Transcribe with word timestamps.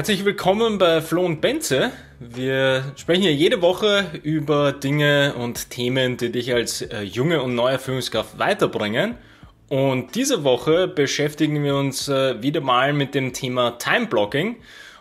Herzlich 0.00 0.24
willkommen 0.24 0.78
bei 0.78 1.02
Flo 1.02 1.26
und 1.26 1.42
Benze. 1.42 1.90
Wir 2.20 2.94
sprechen 2.96 3.20
hier 3.20 3.34
jede 3.34 3.60
Woche 3.60 4.06
über 4.22 4.72
Dinge 4.72 5.34
und 5.34 5.68
Themen, 5.68 6.16
die 6.16 6.32
dich 6.32 6.54
als 6.54 6.80
äh, 6.80 7.02
junge 7.02 7.42
und 7.42 7.54
neue 7.54 7.78
Führungskraft 7.78 8.38
weiterbringen. 8.38 9.16
Und 9.68 10.14
diese 10.14 10.42
Woche 10.42 10.88
beschäftigen 10.88 11.62
wir 11.62 11.76
uns 11.76 12.08
äh, 12.08 12.42
wieder 12.42 12.62
mal 12.62 12.94
mit 12.94 13.14
dem 13.14 13.34
Thema 13.34 13.72
Time 13.72 14.06
Blocking 14.06 14.56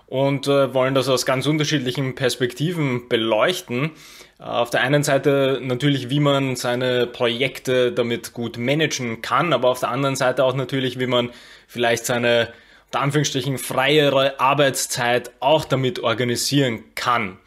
und 0.08 0.50
äh, 0.50 0.74
wollen 0.74 0.96
das 0.96 1.08
aus 1.08 1.26
ganz 1.26 1.48
unterschiedlichen 1.48 2.16
Perspektiven 2.16 3.08
beleuchten. 3.08 3.92
Auf 4.38 4.70
der 4.70 4.82
einen 4.82 5.04
Seite 5.04 5.62
natürlich, 5.64 6.10
wie 6.10 6.20
man 6.20 6.58
seine 6.58 7.08
Projekte 7.08 7.94
damit 7.94 8.34
gut 8.34 8.58
managen 8.58 9.22
kann, 9.22 9.54
aber 9.54 9.70
auf 9.70 9.80
der 9.80 9.92
anderen 9.92 10.18
Seite 10.18 10.44
auch 10.44 10.56
natürlich, 10.56 11.00
wie 11.00 11.08
man 11.08 11.30
vielleicht 11.68 12.06
seine 12.06 12.50
unter 12.90 13.02
Anführungsstrichen 13.02 13.60
freiere 13.60 14.40
Arbeitszeit 14.40 15.32
auch 15.40 15.64
damit 15.64 16.00
organisieren 16.00 16.84
kann. 16.96 17.38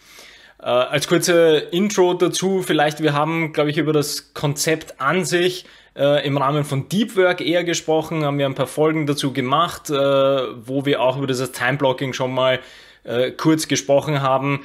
Äh, 0.61 0.67
als 0.67 1.09
kurze 1.09 1.59
Intro 1.73 2.15
dazu, 2.15 2.63
vielleicht 2.63 3.03
wir 3.03 3.13
haben, 3.13 3.53
glaube 3.53 3.71
ich, 3.71 3.79
über 3.79 3.93
das 3.93 4.35
Konzept 4.35 5.01
an 5.01 5.25
sich 5.25 5.65
äh, 5.97 6.25
im 6.25 6.37
Rahmen 6.37 6.65
von 6.65 6.89
Deep 6.89 7.17
Work 7.17 7.41
eher 7.41 7.65
gesprochen, 7.65 8.25
haben 8.25 8.39
wir 8.39 8.47
ein 8.47 8.55
paar 8.55 8.69
Folgen 8.69 9.07
dazu 9.07 9.33
gemacht, 9.33 9.91
äh, 9.91 9.95
wo 9.95 10.87
wir 10.87 11.03
auch 11.03 11.17
über 11.17 11.27
dieses 11.27 11.51
Time 11.51 11.77
Blocking 11.77 12.13
schon 12.13 12.33
mal 12.33 12.61
äh, 13.03 13.33
kurz 13.33 13.67
gesprochen 13.67 14.23
haben 14.23 14.61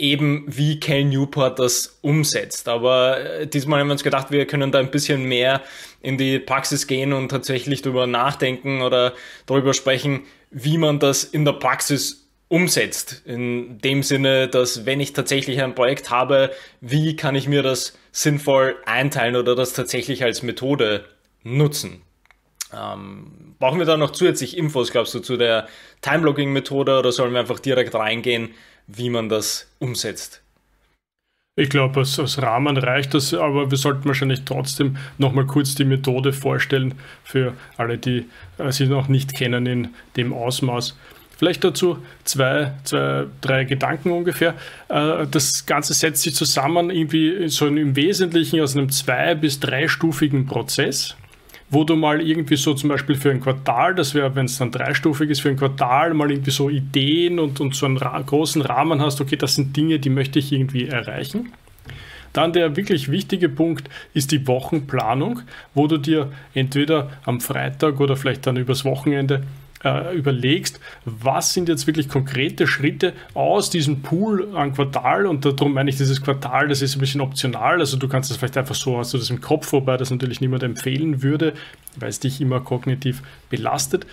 eben 0.00 0.44
wie 0.48 0.80
Cal 0.80 1.04
Newport 1.04 1.58
das 1.58 1.98
umsetzt. 2.00 2.68
Aber 2.68 3.20
äh, 3.20 3.46
diesmal 3.46 3.80
haben 3.80 3.88
wir 3.88 3.92
uns 3.92 4.02
gedacht, 4.02 4.30
wir 4.30 4.46
können 4.46 4.72
da 4.72 4.78
ein 4.78 4.90
bisschen 4.90 5.24
mehr 5.24 5.62
in 6.00 6.16
die 6.16 6.38
Praxis 6.38 6.86
gehen 6.86 7.12
und 7.12 7.28
tatsächlich 7.28 7.82
darüber 7.82 8.06
nachdenken 8.06 8.80
oder 8.80 9.12
darüber 9.46 9.74
sprechen, 9.74 10.22
wie 10.50 10.78
man 10.78 10.98
das 10.98 11.22
in 11.24 11.44
der 11.44 11.52
Praxis 11.52 12.28
umsetzt. 12.48 13.22
In 13.26 13.78
dem 13.78 14.02
Sinne, 14.02 14.48
dass 14.48 14.86
wenn 14.86 14.98
ich 14.98 15.12
tatsächlich 15.12 15.62
ein 15.62 15.74
Projekt 15.74 16.10
habe, 16.10 16.50
wie 16.80 17.14
kann 17.14 17.34
ich 17.34 17.46
mir 17.46 17.62
das 17.62 17.96
sinnvoll 18.10 18.76
einteilen 18.86 19.36
oder 19.36 19.54
das 19.54 19.74
tatsächlich 19.74 20.24
als 20.24 20.42
Methode 20.42 21.04
nutzen. 21.44 22.02
Ähm, 22.72 23.54
brauchen 23.58 23.78
wir 23.78 23.86
da 23.86 23.96
noch 23.96 24.10
zusätzlich 24.10 24.56
Infos, 24.56 24.90
glaubst 24.90 25.14
du, 25.14 25.20
zu 25.20 25.36
der 25.36 25.68
Time-Logging-Methode 26.02 26.98
oder 26.98 27.12
sollen 27.12 27.32
wir 27.32 27.40
einfach 27.40 27.60
direkt 27.60 27.94
reingehen 27.94 28.50
wie 28.96 29.10
man 29.10 29.28
das 29.28 29.68
umsetzt. 29.78 30.42
Ich 31.56 31.68
glaube, 31.68 32.00
als, 32.00 32.18
als, 32.18 32.40
Rahmen 32.40 32.76
reicht 32.76 33.12
das, 33.12 33.34
aber 33.34 33.70
wir 33.70 33.76
sollten 33.76 34.06
wahrscheinlich 34.06 34.42
trotzdem 34.44 34.96
nochmal 35.18 35.46
kurz 35.46 35.74
die 35.74 35.84
Methode 35.84 36.32
vorstellen 36.32 36.94
für 37.24 37.54
alle, 37.76 37.98
die 37.98 38.26
äh, 38.58 38.72
sie 38.72 38.86
noch 38.86 39.08
nicht 39.08 39.34
kennen 39.34 39.66
in 39.66 39.88
dem 40.16 40.32
Ausmaß. 40.32 40.96
Vielleicht 41.36 41.64
dazu 41.64 41.98
zwei, 42.24 42.72
zwei, 42.84 43.26
drei 43.40 43.64
Gedanken 43.64 44.10
ungefähr. 44.10 44.54
Äh, 44.88 45.26
das 45.30 45.66
Ganze 45.66 45.92
setzt 45.92 46.22
sich 46.22 46.34
zusammen 46.34 46.90
irgendwie 46.90 47.48
so 47.48 47.66
im 47.66 47.96
Wesentlichen 47.96 48.60
aus 48.60 48.76
einem 48.76 48.90
zwei- 48.90 49.34
bis 49.34 49.58
dreistufigen 49.58 50.46
Prozess 50.46 51.16
wo 51.70 51.84
du 51.84 51.94
mal 51.94 52.20
irgendwie 52.20 52.56
so 52.56 52.74
zum 52.74 52.88
Beispiel 52.88 53.14
für 53.14 53.30
ein 53.30 53.40
Quartal, 53.40 53.94
das 53.94 54.14
wäre, 54.14 54.34
wenn 54.34 54.46
es 54.46 54.58
dann 54.58 54.72
dreistufig 54.72 55.30
ist, 55.30 55.40
für 55.40 55.50
ein 55.50 55.56
Quartal 55.56 56.14
mal 56.14 56.30
irgendwie 56.30 56.50
so 56.50 56.68
Ideen 56.68 57.38
und, 57.38 57.60
und 57.60 57.74
so 57.74 57.86
einen 57.86 57.96
ra 57.96 58.20
großen 58.20 58.62
Rahmen 58.62 59.00
hast, 59.00 59.20
okay, 59.20 59.36
das 59.36 59.54
sind 59.54 59.76
Dinge, 59.76 60.00
die 60.00 60.10
möchte 60.10 60.40
ich 60.40 60.52
irgendwie 60.52 60.88
erreichen. 60.88 61.52
Dann 62.32 62.52
der 62.52 62.76
wirklich 62.76 63.10
wichtige 63.10 63.48
Punkt 63.48 63.88
ist 64.14 64.32
die 64.32 64.46
Wochenplanung, 64.46 65.42
wo 65.74 65.86
du 65.86 65.98
dir 65.98 66.32
entweder 66.54 67.10
am 67.24 67.40
Freitag 67.40 68.00
oder 68.00 68.16
vielleicht 68.16 68.46
dann 68.46 68.56
übers 68.56 68.84
Wochenende 68.84 69.42
äh, 69.84 70.16
überlegst, 70.16 70.80
was 71.04 71.52
sind 71.52 71.68
jetzt 71.68 71.86
wirklich 71.86 72.08
konkrete 72.08 72.66
Schritte 72.66 73.12
aus 73.34 73.70
diesem 73.70 74.02
Pool 74.02 74.54
an 74.54 74.74
Quartal? 74.74 75.26
Und 75.26 75.44
darum 75.44 75.72
meine 75.72 75.90
ich 75.90 75.96
dieses 75.96 76.22
Quartal, 76.22 76.68
das 76.68 76.82
ist 76.82 76.96
ein 76.96 77.00
bisschen 77.00 77.20
optional, 77.20 77.80
also 77.80 77.96
du 77.96 78.08
kannst 78.08 78.30
das 78.30 78.36
vielleicht 78.36 78.56
einfach 78.56 78.74
so, 78.74 78.98
hast 78.98 79.14
du 79.14 79.18
das 79.18 79.30
im 79.30 79.40
Kopf, 79.40 79.72
wobei 79.72 79.96
das 79.96 80.10
natürlich 80.10 80.40
niemand 80.40 80.62
empfehlen 80.62 81.22
würde, 81.22 81.54
weil 81.96 82.10
es 82.10 82.20
dich 82.20 82.40
immer 82.40 82.60
kognitiv 82.60 83.22
belastet 83.48 84.06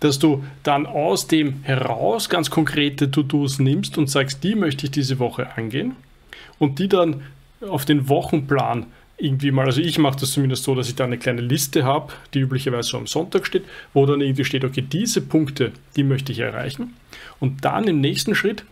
dass 0.00 0.18
du 0.18 0.44
dann 0.62 0.86
aus 0.86 1.26
dem 1.26 1.62
heraus 1.62 2.28
ganz 2.28 2.50
konkrete 2.50 3.10
To-Dos 3.10 3.58
nimmst 3.58 3.96
und 3.96 4.10
sagst, 4.10 4.44
die 4.44 4.54
möchte 4.54 4.84
ich 4.84 4.90
diese 4.90 5.18
Woche 5.18 5.56
angehen 5.56 5.96
und 6.58 6.78
die 6.78 6.88
dann 6.88 7.22
auf 7.66 7.84
den 7.84 8.08
Wochenplan 8.08 8.86
irgendwie 9.18 9.50
mal, 9.50 9.66
also 9.66 9.80
ich 9.80 9.98
mache 9.98 10.18
das 10.20 10.32
zumindest 10.32 10.64
so, 10.64 10.74
dass 10.74 10.88
ich 10.88 10.94
da 10.94 11.04
eine 11.04 11.18
kleine 11.18 11.40
Liste 11.40 11.84
habe, 11.84 12.12
die 12.34 12.40
üblicherweise 12.40 12.90
so 12.90 12.98
am 12.98 13.06
Sonntag 13.06 13.46
steht, 13.46 13.64
wo 13.94 14.04
dann 14.04 14.20
irgendwie 14.20 14.44
steht, 14.44 14.64
okay, 14.64 14.82
diese 14.82 15.22
Punkte, 15.22 15.72
die 15.96 16.04
möchte 16.04 16.32
ich 16.32 16.40
erreichen. 16.40 16.94
Und 17.40 17.64
dann 17.64 17.84
im 17.84 18.00
nächsten 18.00 18.34
Schritt 18.34 18.64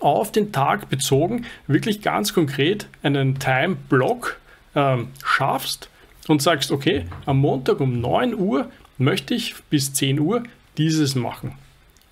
auf 0.00 0.30
den 0.30 0.52
Tag 0.52 0.88
bezogen 0.88 1.44
wirklich 1.66 2.02
ganz 2.02 2.32
konkret 2.32 2.88
einen 3.02 3.38
Time-Block 3.40 4.38
ähm, 4.76 5.08
schaffst 5.24 5.88
und 6.28 6.40
sagst, 6.40 6.70
okay, 6.70 7.06
am 7.26 7.38
Montag 7.38 7.80
um 7.80 8.00
9 8.00 8.34
Uhr 8.34 8.70
möchte 8.96 9.34
ich 9.34 9.56
bis 9.70 9.92
10 9.92 10.20
Uhr 10.20 10.44
dieses 10.76 11.16
machen. 11.16 11.54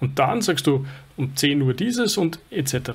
Und 0.01 0.19
dann 0.19 0.43
sagst 0.43 0.67
du 0.67 0.85
um 1.17 1.37
10 1.37 1.63
Uhr 1.63 1.75
dieses 1.75 2.17
und 2.17 2.41
etc. 2.51 2.93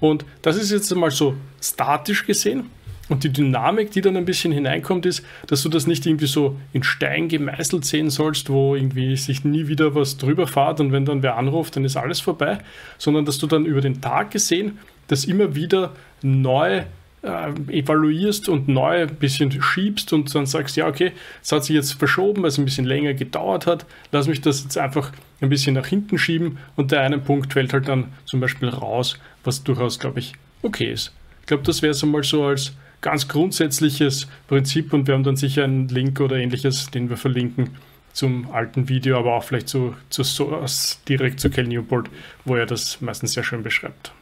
Und 0.00 0.24
das 0.42 0.56
ist 0.56 0.70
jetzt 0.70 0.94
mal 0.94 1.10
so 1.10 1.36
statisch 1.60 2.26
gesehen. 2.26 2.70
Und 3.12 3.24
die 3.24 3.28
Dynamik, 3.28 3.90
die 3.90 4.00
dann 4.00 4.16
ein 4.16 4.24
bisschen 4.24 4.52
hineinkommt, 4.52 5.04
ist, 5.04 5.22
dass 5.46 5.62
du 5.62 5.68
das 5.68 5.86
nicht 5.86 6.06
irgendwie 6.06 6.26
so 6.26 6.56
in 6.72 6.82
Stein 6.82 7.28
gemeißelt 7.28 7.84
sehen 7.84 8.08
sollst, 8.08 8.48
wo 8.48 8.74
irgendwie 8.74 9.18
sich 9.18 9.44
nie 9.44 9.68
wieder 9.68 9.94
was 9.94 10.16
drüber 10.16 10.46
fahrt 10.46 10.80
und 10.80 10.92
wenn 10.92 11.04
dann 11.04 11.22
wer 11.22 11.36
anruft, 11.36 11.76
dann 11.76 11.84
ist 11.84 11.98
alles 11.98 12.20
vorbei, 12.20 12.56
sondern 12.96 13.26
dass 13.26 13.36
du 13.36 13.46
dann 13.46 13.66
über 13.66 13.82
den 13.82 14.00
Tag 14.00 14.30
gesehen 14.30 14.78
das 15.08 15.26
immer 15.26 15.54
wieder 15.54 15.92
neu 16.22 16.84
äh, 17.22 17.50
evaluierst 17.68 18.48
und 18.48 18.68
neu 18.68 19.02
ein 19.02 19.16
bisschen 19.16 19.60
schiebst 19.60 20.14
und 20.14 20.34
dann 20.34 20.46
sagst, 20.46 20.78
ja, 20.78 20.86
okay, 20.86 21.12
es 21.42 21.52
hat 21.52 21.64
sich 21.64 21.76
jetzt 21.76 21.92
verschoben, 21.92 22.40
weil 22.40 22.48
es 22.48 22.56
ein 22.56 22.64
bisschen 22.64 22.86
länger 22.86 23.12
gedauert 23.12 23.66
hat, 23.66 23.84
lass 24.10 24.26
mich 24.26 24.40
das 24.40 24.62
jetzt 24.62 24.78
einfach 24.78 25.12
ein 25.42 25.50
bisschen 25.50 25.74
nach 25.74 25.86
hinten 25.86 26.16
schieben 26.16 26.56
und 26.76 26.92
der 26.92 27.02
eine 27.02 27.18
Punkt 27.18 27.52
fällt 27.52 27.74
halt 27.74 27.88
dann 27.88 28.06
zum 28.24 28.40
Beispiel 28.40 28.70
raus, 28.70 29.18
was 29.44 29.62
durchaus, 29.64 29.98
glaube 29.98 30.20
ich, 30.20 30.32
okay 30.62 30.90
ist. 30.90 31.12
Ich 31.42 31.46
glaube, 31.46 31.64
das 31.64 31.82
wäre 31.82 31.92
so 31.92 32.06
mal 32.06 32.22
so 32.22 32.44
als 32.44 32.72
ganz 33.02 33.28
grundsätzliches 33.28 34.28
Prinzip 34.48 34.92
und 34.94 35.06
wir 35.06 35.14
haben 35.14 35.24
dann 35.24 35.36
sicher 35.36 35.64
einen 35.64 35.88
Link 35.88 36.18
oder 36.20 36.36
ähnliches, 36.36 36.90
den 36.90 37.10
wir 37.10 37.18
verlinken 37.18 37.76
zum 38.12 38.50
alten 38.52 38.88
Video, 38.88 39.18
aber 39.18 39.34
auch 39.34 39.44
vielleicht 39.44 39.68
zu, 39.68 39.94
zu 40.08 40.22
Source, 40.22 41.00
direkt 41.08 41.40
zu 41.40 41.50
Cal 41.50 41.64
Newport, 41.64 42.08
wo 42.44 42.56
er 42.56 42.66
das 42.66 43.00
meistens 43.00 43.32
sehr 43.32 43.42
schön 43.42 43.62
beschreibt. 43.62 44.12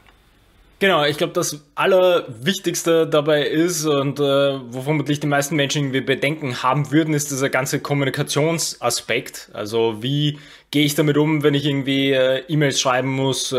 Genau, 0.80 1.04
ich 1.04 1.18
glaube, 1.18 1.34
das 1.34 1.62
Allerwichtigste 1.74 3.06
dabei 3.06 3.46
ist 3.46 3.84
und 3.84 4.18
äh, 4.18 4.22
wo 4.22 4.80
vermutlich 4.80 5.20
die 5.20 5.26
meisten 5.26 5.54
Menschen 5.54 5.82
irgendwie 5.82 6.00
Bedenken 6.00 6.62
haben 6.62 6.90
würden, 6.90 7.12
ist 7.12 7.30
dieser 7.30 7.50
ganze 7.50 7.80
Kommunikationsaspekt. 7.80 9.50
Also 9.52 10.02
wie 10.02 10.38
gehe 10.70 10.86
ich 10.86 10.94
damit 10.94 11.18
um, 11.18 11.42
wenn 11.42 11.52
ich 11.52 11.66
irgendwie 11.66 12.12
äh, 12.12 12.44
E-Mails 12.48 12.80
schreiben 12.80 13.10
muss 13.10 13.52
äh, 13.52 13.56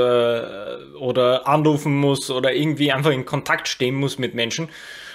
oder 0.99 1.47
anrufen 1.47 1.95
muss 1.95 2.31
oder 2.31 2.55
irgendwie 2.55 2.91
einfach 2.91 3.11
in 3.11 3.25
Kontakt 3.25 3.67
stehen 3.67 3.93
muss 3.93 4.17
mit 4.17 4.33
Menschen. 4.33 4.69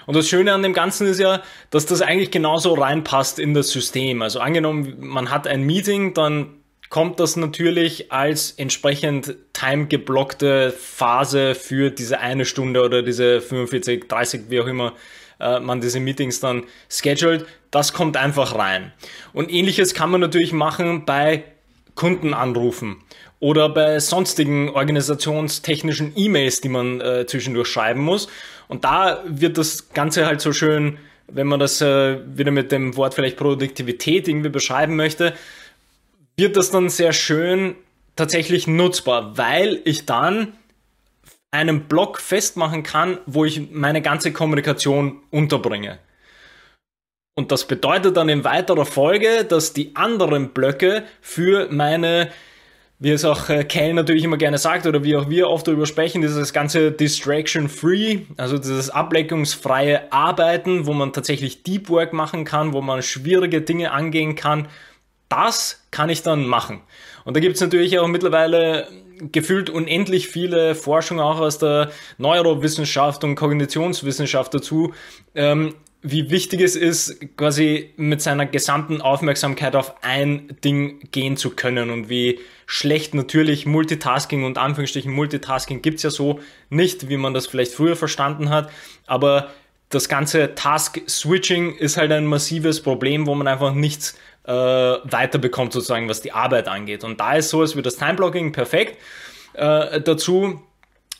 Und 0.06 0.16
das 0.16 0.28
Schöne 0.28 0.52
an 0.52 0.62
dem 0.62 0.72
Ganzen 0.72 1.06
ist 1.06 1.20
ja, 1.20 1.42
dass 1.70 1.86
das 1.86 2.02
eigentlich 2.02 2.30
genauso 2.30 2.74
reinpasst 2.74 3.38
in 3.38 3.54
das 3.54 3.70
System. 3.70 4.22
Also 4.22 4.40
angenommen, 4.40 4.96
man 4.98 5.30
hat 5.30 5.46
ein 5.46 5.62
Meeting, 5.62 6.14
dann 6.14 6.54
kommt 6.88 7.18
das 7.20 7.36
natürlich 7.36 8.12
als 8.12 8.52
entsprechend 8.52 9.36
time-geblockte 9.52 10.70
Phase 10.70 11.54
für 11.54 11.90
diese 11.90 12.20
eine 12.20 12.44
Stunde 12.44 12.84
oder 12.84 13.02
diese 13.02 13.40
45, 13.40 14.08
30, 14.08 14.42
wie 14.48 14.60
auch 14.60 14.66
immer 14.66 14.92
äh, 15.40 15.60
man 15.60 15.80
diese 15.80 16.00
Meetings 16.00 16.40
dann 16.40 16.64
schedult. 16.88 17.46
Das 17.70 17.92
kommt 17.92 18.16
einfach 18.16 18.54
rein. 18.54 18.92
Und 19.32 19.52
ähnliches 19.52 19.94
kann 19.94 20.10
man 20.10 20.20
natürlich 20.20 20.52
machen 20.52 21.04
bei 21.04 21.44
Kundenanrufen 21.94 22.98
oder 23.40 23.68
bei 23.68 23.98
sonstigen 24.00 24.70
organisationstechnischen 24.70 26.12
E-Mails, 26.14 26.60
die 26.60 26.68
man 26.68 27.00
äh, 27.00 27.26
zwischendurch 27.26 27.68
schreiben 27.68 28.00
muss. 28.00 28.28
Und 28.68 28.84
da 28.84 29.22
wird 29.26 29.58
das 29.58 29.90
Ganze 29.90 30.26
halt 30.26 30.40
so 30.40 30.52
schön, 30.52 30.98
wenn 31.28 31.46
man 31.46 31.60
das 31.60 31.80
äh, 31.80 32.18
wieder 32.36 32.50
mit 32.50 32.72
dem 32.72 32.96
Wort 32.96 33.14
vielleicht 33.14 33.36
Produktivität 33.36 34.28
irgendwie 34.28 34.48
beschreiben 34.48 34.96
möchte, 34.96 35.34
wird 36.36 36.56
das 36.56 36.70
dann 36.70 36.88
sehr 36.88 37.12
schön 37.12 37.74
tatsächlich 38.14 38.66
nutzbar, 38.66 39.36
weil 39.36 39.80
ich 39.84 40.06
dann 40.06 40.52
einen 41.50 41.84
Block 41.84 42.20
festmachen 42.20 42.82
kann, 42.82 43.18
wo 43.26 43.44
ich 43.44 43.70
meine 43.70 44.02
ganze 44.02 44.32
Kommunikation 44.32 45.20
unterbringe. 45.30 45.98
Und 47.34 47.52
das 47.52 47.66
bedeutet 47.66 48.16
dann 48.16 48.28
in 48.28 48.44
weiterer 48.44 48.86
Folge, 48.86 49.44
dass 49.44 49.72
die 49.72 49.94
anderen 49.94 50.50
Blöcke 50.50 51.04
für 51.20 51.68
meine 51.70 52.30
wie 52.98 53.10
es 53.10 53.24
auch 53.24 53.48
äh, 53.50 53.64
Cal 53.64 53.94
natürlich 53.94 54.24
immer 54.24 54.38
gerne 54.38 54.58
sagt 54.58 54.86
oder 54.86 55.04
wie 55.04 55.16
auch 55.16 55.28
wir 55.28 55.48
oft 55.48 55.66
darüber 55.66 55.86
sprechen, 55.86 56.22
dieses 56.22 56.52
ganze 56.52 56.92
Distraction-Free, 56.92 58.20
also 58.36 58.56
dieses 58.56 58.90
ableckungsfreie 58.90 60.12
Arbeiten, 60.12 60.86
wo 60.86 60.92
man 60.92 61.12
tatsächlich 61.12 61.62
Deep 61.62 61.90
Work 61.90 62.12
machen 62.12 62.44
kann, 62.44 62.72
wo 62.72 62.80
man 62.80 63.02
schwierige 63.02 63.60
Dinge 63.60 63.92
angehen 63.92 64.34
kann, 64.34 64.68
das 65.28 65.84
kann 65.90 66.08
ich 66.08 66.22
dann 66.22 66.46
machen. 66.46 66.80
Und 67.24 67.36
da 67.36 67.40
gibt 67.40 67.56
es 67.56 67.60
natürlich 67.60 67.98
auch 67.98 68.08
mittlerweile 68.08 68.88
gefühlt 69.32 69.70
unendlich 69.70 70.28
viele 70.28 70.74
Forschung 70.74 71.20
auch 71.20 71.40
aus 71.40 71.58
der 71.58 71.90
Neurowissenschaft 72.18 73.24
und 73.24 73.34
Kognitionswissenschaft 73.34 74.54
dazu, 74.54 74.92
ähm, 75.34 75.74
wie 76.02 76.30
wichtig 76.30 76.60
es 76.60 76.76
ist, 76.76 77.36
quasi 77.36 77.92
mit 77.96 78.22
seiner 78.22 78.46
gesamten 78.46 79.00
Aufmerksamkeit 79.00 79.74
auf 79.74 79.94
ein 80.02 80.56
Ding 80.64 81.00
gehen 81.10 81.36
zu 81.36 81.50
können 81.50 81.90
und 81.90 82.08
wie 82.08 82.38
schlecht 82.66 83.14
natürlich 83.14 83.66
Multitasking 83.66 84.44
und 84.44 84.58
Anführungsstrichen 84.58 85.12
Multitasking 85.12 85.82
gibt's 85.82 86.02
ja 86.02 86.10
so 86.10 86.40
nicht, 86.70 87.08
wie 87.08 87.16
man 87.16 87.34
das 87.34 87.46
vielleicht 87.46 87.72
früher 87.72 87.96
verstanden 87.96 88.50
hat, 88.50 88.70
aber 89.06 89.50
das 89.88 90.08
ganze 90.08 90.54
Task-Switching 90.54 91.76
ist 91.76 91.96
halt 91.96 92.10
ein 92.12 92.26
massives 92.26 92.82
Problem, 92.82 93.26
wo 93.26 93.34
man 93.34 93.46
einfach 93.46 93.72
nichts 93.72 94.18
äh, 94.44 94.52
weiterbekommt, 94.52 95.72
sozusagen, 95.72 96.08
was 96.08 96.22
die 96.22 96.32
Arbeit 96.32 96.68
angeht. 96.68 97.04
Und 97.04 97.20
da 97.20 97.34
ist 97.34 97.50
so, 97.50 97.60
als 97.60 97.76
wird 97.76 97.86
das 97.86 97.96
Time-Blocking 97.96 98.52
perfekt 98.52 98.98
äh, 99.54 100.00
dazu, 100.00 100.62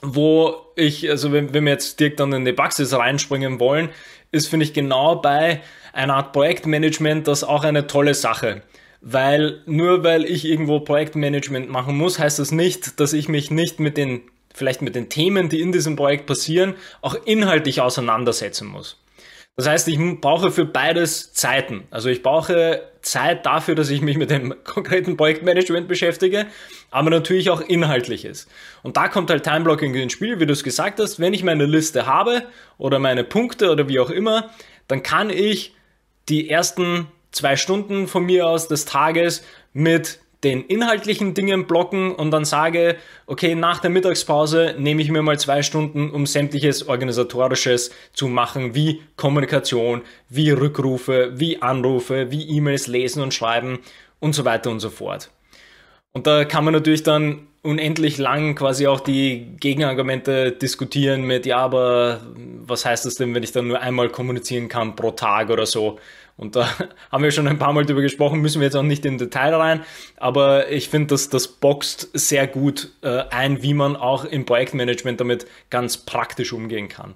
wo 0.03 0.57
ich, 0.77 1.09
also 1.09 1.33
wenn, 1.33 1.55
wenn 1.55 1.65
wir 1.65 1.73
jetzt 1.73 1.99
direkt 1.99 2.21
dann 2.21 2.33
in 2.33 2.45
die 2.45 2.53
Praxis 2.53 2.93
reinspringen 2.93 3.59
wollen, 3.61 3.89
ist, 4.33 4.49
finde 4.49 4.65
ich, 4.65 4.73
genau 4.73 5.17
bei 5.17 5.63
einer 5.93 6.15
Art 6.15 6.33
Projektmanagement 6.33 7.27
das 7.27 7.45
auch 7.45 7.65
eine 7.65 7.87
tolle 7.87 8.15
Sache. 8.15 8.63
Weil 9.01 9.61
nur 9.67 10.05
weil 10.05 10.25
ich 10.25 10.45
irgendwo 10.45 10.81
Projektmanagement 10.81 11.71
machen 11.71 11.97
muss, 11.97 12.19
heißt 12.19 12.39
das 12.39 12.51
nicht, 12.51 12.99
dass 13.01 13.13
ich 13.13 13.29
mich 13.29 13.51
nicht 13.51 13.81
mit 13.81 13.97
den, 13.97 14.23
vielleicht 14.55 14.83
mit 14.83 14.95
den 14.95 15.09
Themen, 15.09 15.49
die 15.49 15.61
in 15.61 15.73
diesem 15.73 15.97
Projekt 15.97 16.27
passieren, 16.27 16.75
auch 17.03 17.15
inhaltlich 17.25 17.81
auseinandersetzen 17.81 18.67
muss. 18.67 18.99
Das 19.57 19.67
heißt, 19.67 19.89
ich 19.89 19.99
brauche 20.21 20.51
für 20.51 20.67
beides 20.67 21.33
Zeiten. 21.33 21.85
Also 21.91 22.11
ich 22.11 22.23
brauche 22.23 22.83
Zeit 23.01 23.47
dafür, 23.47 23.75
dass 23.75 23.89
ich 23.89 24.03
mich 24.03 24.19
mit 24.19 24.31
dem 24.31 24.55
konkreten 24.65 25.17
Projektmanagement 25.17 25.89
beschäftige, 25.89 26.47
aber 26.91 27.09
natürlich 27.09 27.49
auch 27.49 27.63
inhaltliches. 27.63 28.49
Und 28.83 28.99
da 28.99 29.09
kommt 29.09 29.31
halt 29.31 29.45
Timeblocking 29.45 29.95
ins 29.95 30.13
Spiel, 30.13 30.41
wie 30.41 30.47
du 30.47 30.53
es 30.53 30.63
gesagt 30.63 31.01
hast. 31.01 31.19
Wenn 31.21 31.33
ich 31.33 31.43
meine 31.43 31.65
Liste 31.65 32.07
habe 32.07 32.43
oder 32.77 32.99
meine 32.99 33.25
Punkte 33.25 33.71
oder 33.71 33.89
wie 33.89 33.99
auch 33.99 34.11
immer, 34.11 34.51
dann 34.89 35.03
kann 35.03 35.31
ich 35.31 35.75
die 36.29 36.51
ersten 36.51 37.07
zwei 37.31 37.57
Stunden 37.57 38.09
von 38.09 38.25
mir 38.25 38.47
aus 38.47 38.69
des 38.69 38.85
Tages 38.85 39.43
mit 39.73 40.21
den 40.45 40.65
inhaltlichen 40.65 41.35
Dingen 41.35 41.67
blocken 41.67 42.15
und 42.15 42.31
dann 42.31 42.45
sage, 42.45 42.97
okay, 43.27 43.55
nach 43.55 43.79
der 43.79 43.91
Mittagspause 43.91 44.75
nehme 44.79 45.03
ich 45.03 45.11
mir 45.11 45.23
mal 45.23 45.39
zwei 45.39 45.63
Stunden, 45.63 46.11
um 46.11 46.27
sämtliches 46.27 46.89
Organisatorisches 46.89 47.91
zu 48.13 48.29
machen, 48.29 48.75
wie 48.75 49.03
Kommunikation, 49.17 50.03
wie 50.29 50.51
Rückrufe, 50.51 51.33
wie 51.35 51.63
Anrufe, 51.63 52.31
wie 52.31 52.49
E-Mails 52.49 52.87
lesen 52.87 53.23
und 53.23 53.35
schreiben 53.35 53.79
und 54.21 54.35
so 54.35 54.45
weiter 54.45 54.71
und 54.71 54.81
so 54.81 54.91
fort. 54.91 55.31
Und 56.13 56.27
da 56.27 56.45
kann 56.45 56.65
man 56.65 56.75
natürlich 56.75 57.03
dann 57.03 57.47
unendlich 57.63 58.17
lang 58.17 58.55
quasi 58.55 58.87
auch 58.87 59.01
die 59.01 59.49
Gegenargumente 59.59 60.53
diskutieren 60.53 61.23
mit, 61.23 61.45
ja, 61.47 61.59
aber 61.59 62.21
was 62.61 62.85
heißt 62.85 63.05
das 63.05 63.17
denn, 63.17 63.35
wenn 63.35 63.43
ich 63.43 63.53
dann 63.53 63.67
nur 63.67 63.81
einmal 63.81 64.09
kommunizieren 64.09 64.69
kann 64.69 64.95
pro 64.97 65.11
Tag 65.11 65.51
oder 65.51 65.67
so? 65.67 65.99
Und 66.37 66.57
da 66.57 66.69
haben 67.13 67.25
wir 67.25 67.31
schon 67.31 67.49
ein 67.49 67.59
paar 67.59 67.73
Mal 67.73 67.85
drüber 67.85 68.03
gesprochen, 68.03 68.41
müssen 68.41 68.61
wir 68.61 68.67
jetzt 68.67 68.77
auch 68.77 68.83
nicht 68.83 69.05
im 69.05 69.19
Detail 69.19 69.55
rein, 69.55 69.85
aber 70.17 70.71
ich 70.71 70.89
finde, 70.89 71.09
dass 71.09 71.29
das 71.29 71.49
boxt 71.49 72.11
sehr 72.13 72.47
gut 72.47 72.93
äh, 73.03 73.25
ein, 73.31 73.63
wie 73.63 73.75
man 73.75 73.97
auch 73.97 74.25
im 74.25 74.45
Projektmanagement 74.45 75.21
damit 75.21 75.47
ganz 75.71 75.97
praktisch 75.99 76.53
umgehen 76.53 76.89
kann. 76.89 77.15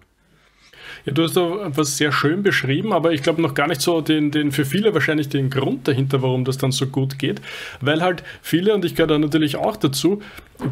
Ja, 1.05 1.13
du 1.13 1.23
hast 1.23 1.37
da 1.37 1.71
was 1.75 1.97
sehr 1.97 2.13
schön 2.13 2.43
beschrieben, 2.43 2.93
aber 2.93 3.13
ich 3.13 3.23
glaube 3.23 3.41
noch 3.43 3.55
gar 3.55 3.69
nicht 3.69 3.81
so 3.81 4.01
den, 4.01 4.31
den 4.31 4.53
für 4.53 4.65
viele 4.65 4.93
wahrscheinlich 4.95 5.29
den 5.29 5.51
Grund 5.51 5.89
dahinter, 5.89 6.23
warum 6.23 6.45
das 6.45 6.59
dann 6.59 6.73
so 6.73 6.87
gut 6.87 7.19
geht. 7.19 7.41
Weil 7.81 8.03
halt 8.03 8.23
viele, 8.43 8.75
und 8.75 8.85
ich 8.85 8.95
gehöre 8.95 9.09
da 9.09 9.19
natürlich 9.19 9.57
auch 9.57 9.77
dazu, 9.77 10.21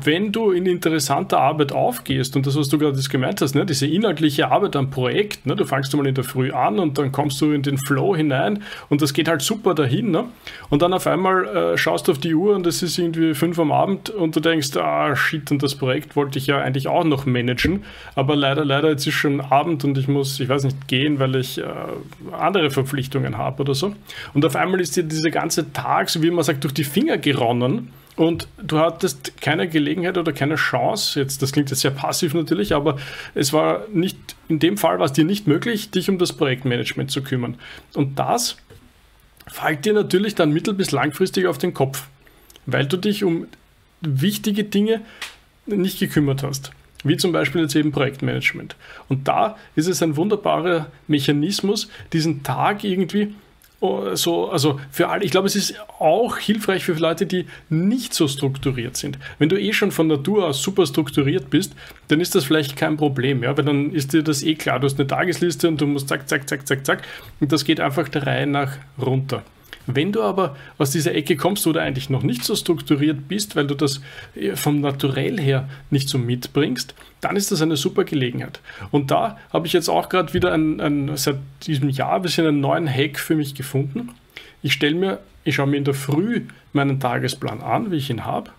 wenn 0.04 0.32
du 0.32 0.50
in 0.50 0.66
interessanter 0.66 1.40
Arbeit 1.40 1.72
aufgehst, 1.72 2.36
und 2.36 2.46
das, 2.46 2.56
was 2.56 2.68
du 2.68 2.78
gerade 2.78 2.98
gemeint 2.98 3.40
hast, 3.40 3.54
ne, 3.54 3.64
diese 3.64 3.86
inhaltliche 3.86 4.50
Arbeit 4.50 4.76
am 4.76 4.90
Projekt, 4.90 5.46
ne, 5.46 5.56
du 5.56 5.64
fangst 5.64 5.96
mal 5.96 6.06
in 6.06 6.14
der 6.14 6.24
Früh 6.24 6.52
an 6.52 6.78
und 6.78 6.98
dann 6.98 7.12
kommst 7.12 7.40
du 7.40 7.52
in 7.52 7.62
den 7.62 7.78
Flow 7.78 8.14
hinein 8.14 8.62
und 8.88 9.02
das 9.02 9.12
geht 9.12 9.28
halt 9.28 9.42
super 9.42 9.74
dahin. 9.74 10.10
Ne? 10.10 10.24
Und 10.68 10.82
dann 10.82 10.92
auf 10.92 11.06
einmal 11.06 11.46
äh, 11.46 11.78
schaust 11.78 12.08
du 12.08 12.12
auf 12.12 12.18
die 12.18 12.34
Uhr 12.34 12.54
und 12.54 12.66
es 12.66 12.82
ist 12.82 12.98
irgendwie 12.98 13.34
fünf 13.34 13.58
am 13.58 13.72
Abend 13.72 14.10
und 14.10 14.36
du 14.36 14.40
denkst, 14.40 14.76
ah 14.76 15.16
shit, 15.16 15.50
und 15.50 15.62
das 15.62 15.74
Projekt 15.74 16.16
wollte 16.16 16.38
ich 16.38 16.46
ja 16.46 16.58
eigentlich 16.58 16.88
auch 16.88 17.04
noch 17.04 17.26
managen, 17.26 17.84
aber 18.14 18.36
leider, 18.36 18.64
leider, 18.64 18.90
jetzt 18.90 19.06
ist 19.06 19.14
schon 19.14 19.40
Abend 19.40 19.84
und 19.84 19.96
ich 19.96 20.08
muss 20.08 20.17
muss, 20.18 20.40
ich 20.40 20.48
weiß 20.48 20.64
nicht, 20.64 20.88
gehen, 20.88 21.18
weil 21.18 21.36
ich 21.36 21.58
äh, 21.58 21.64
andere 22.32 22.70
Verpflichtungen 22.70 23.38
habe 23.38 23.62
oder 23.62 23.74
so. 23.74 23.94
Und 24.34 24.44
auf 24.44 24.56
einmal 24.56 24.80
ist 24.80 24.96
dir 24.96 25.04
dieser 25.04 25.30
ganze 25.30 25.72
Tag, 25.72 26.10
so 26.10 26.22
wie 26.22 26.30
man 26.30 26.44
sagt, 26.44 26.64
durch 26.64 26.74
die 26.74 26.84
Finger 26.84 27.18
geronnen. 27.18 27.90
Und 28.16 28.48
du 28.60 28.78
hattest 28.80 29.40
keine 29.40 29.68
Gelegenheit 29.68 30.18
oder 30.18 30.32
keine 30.32 30.56
Chance, 30.56 31.20
jetzt, 31.20 31.40
das 31.40 31.52
klingt 31.52 31.70
jetzt 31.70 31.80
sehr 31.80 31.92
passiv 31.92 32.34
natürlich, 32.34 32.74
aber 32.74 32.98
es 33.34 33.52
war 33.52 33.86
nicht, 33.92 34.18
in 34.48 34.58
dem 34.58 34.76
Fall 34.76 34.98
war 34.98 35.06
es 35.06 35.12
dir 35.12 35.24
nicht 35.24 35.46
möglich, 35.46 35.90
dich 35.90 36.10
um 36.10 36.18
das 36.18 36.32
Projektmanagement 36.32 37.12
zu 37.12 37.22
kümmern. 37.22 37.56
Und 37.94 38.18
das 38.18 38.56
fällt 39.46 39.84
dir 39.84 39.92
natürlich 39.92 40.34
dann 40.34 40.52
mittel- 40.52 40.74
bis 40.74 40.90
langfristig 40.90 41.46
auf 41.46 41.58
den 41.58 41.74
Kopf, 41.74 42.08
weil 42.66 42.86
du 42.86 42.96
dich 42.96 43.22
um 43.22 43.46
wichtige 44.00 44.64
Dinge 44.64 45.00
nicht 45.66 46.00
gekümmert 46.00 46.42
hast 46.42 46.72
wie 47.04 47.16
zum 47.16 47.32
Beispiel 47.32 47.62
jetzt 47.62 47.76
eben 47.76 47.92
Projektmanagement. 47.92 48.76
Und 49.08 49.28
da 49.28 49.56
ist 49.76 49.86
es 49.86 50.02
ein 50.02 50.16
wunderbarer 50.16 50.86
Mechanismus, 51.06 51.88
diesen 52.12 52.42
Tag 52.42 52.84
irgendwie 52.84 53.34
oh, 53.80 54.14
so, 54.14 54.50
also 54.50 54.80
für 54.90 55.08
alle, 55.08 55.24
ich 55.24 55.30
glaube, 55.30 55.46
es 55.46 55.56
ist 55.56 55.74
auch 55.98 56.38
hilfreich 56.38 56.84
für 56.84 56.92
Leute, 56.94 57.26
die 57.26 57.46
nicht 57.68 58.14
so 58.14 58.28
strukturiert 58.28 58.96
sind. 58.96 59.18
Wenn 59.38 59.48
du 59.48 59.60
eh 59.60 59.72
schon 59.72 59.90
von 59.90 60.06
Natur 60.06 60.46
aus 60.46 60.62
super 60.62 60.86
strukturiert 60.86 61.50
bist, 61.50 61.74
dann 62.08 62.20
ist 62.20 62.34
das 62.34 62.44
vielleicht 62.44 62.76
kein 62.76 62.96
Problem, 62.96 63.42
ja, 63.42 63.56
weil 63.56 63.64
dann 63.64 63.92
ist 63.92 64.12
dir 64.12 64.22
das 64.22 64.42
eh 64.42 64.54
klar. 64.54 64.80
Du 64.80 64.86
hast 64.86 64.98
eine 64.98 65.06
Tagesliste 65.06 65.68
und 65.68 65.80
du 65.80 65.86
musst 65.86 66.08
zack, 66.08 66.28
zack, 66.28 66.48
zack, 66.48 66.66
zack, 66.66 66.84
zack 66.84 67.02
und 67.40 67.52
das 67.52 67.64
geht 67.64 67.80
einfach 67.80 68.08
der 68.08 68.26
Reihe 68.26 68.46
nach 68.46 68.76
runter. 69.00 69.42
Wenn 69.90 70.12
du 70.12 70.22
aber 70.22 70.54
aus 70.76 70.90
dieser 70.90 71.14
Ecke 71.14 71.36
kommst 71.36 71.66
oder 71.66 71.80
eigentlich 71.80 72.10
noch 72.10 72.22
nicht 72.22 72.44
so 72.44 72.54
strukturiert 72.54 73.26
bist, 73.26 73.56
weil 73.56 73.66
du 73.66 73.74
das 73.74 74.02
äh, 74.34 74.54
vom 74.54 74.82
Naturell 74.82 75.40
her 75.40 75.66
nicht 75.90 76.10
so 76.10 76.18
mitbringst, 76.18 76.94
dann 77.22 77.36
ist 77.36 77.50
das 77.50 77.62
eine 77.62 77.78
super 77.78 78.04
Gelegenheit. 78.04 78.60
Und 78.90 79.10
da 79.10 79.38
habe 79.50 79.66
ich 79.66 79.72
jetzt 79.72 79.88
auch 79.88 80.10
gerade 80.10 80.34
wieder 80.34 80.52
ein, 80.52 80.78
ein, 80.80 81.16
seit 81.16 81.38
diesem 81.66 81.88
Jahr 81.88 82.16
ein 82.16 82.22
bisschen 82.22 82.46
einen 82.46 82.60
neuen 82.60 82.86
Hack 82.86 83.18
für 83.18 83.34
mich 83.34 83.54
gefunden. 83.54 84.10
Ich 84.62 84.74
stelle 84.74 84.94
mir, 84.94 85.20
ich 85.44 85.54
schaue 85.54 85.68
mir 85.68 85.78
in 85.78 85.84
der 85.84 85.94
Früh 85.94 86.42
meinen 86.74 87.00
Tagesplan 87.00 87.62
an, 87.62 87.90
wie 87.90 87.96
ich 87.96 88.10
ihn 88.10 88.26
habe, 88.26 88.50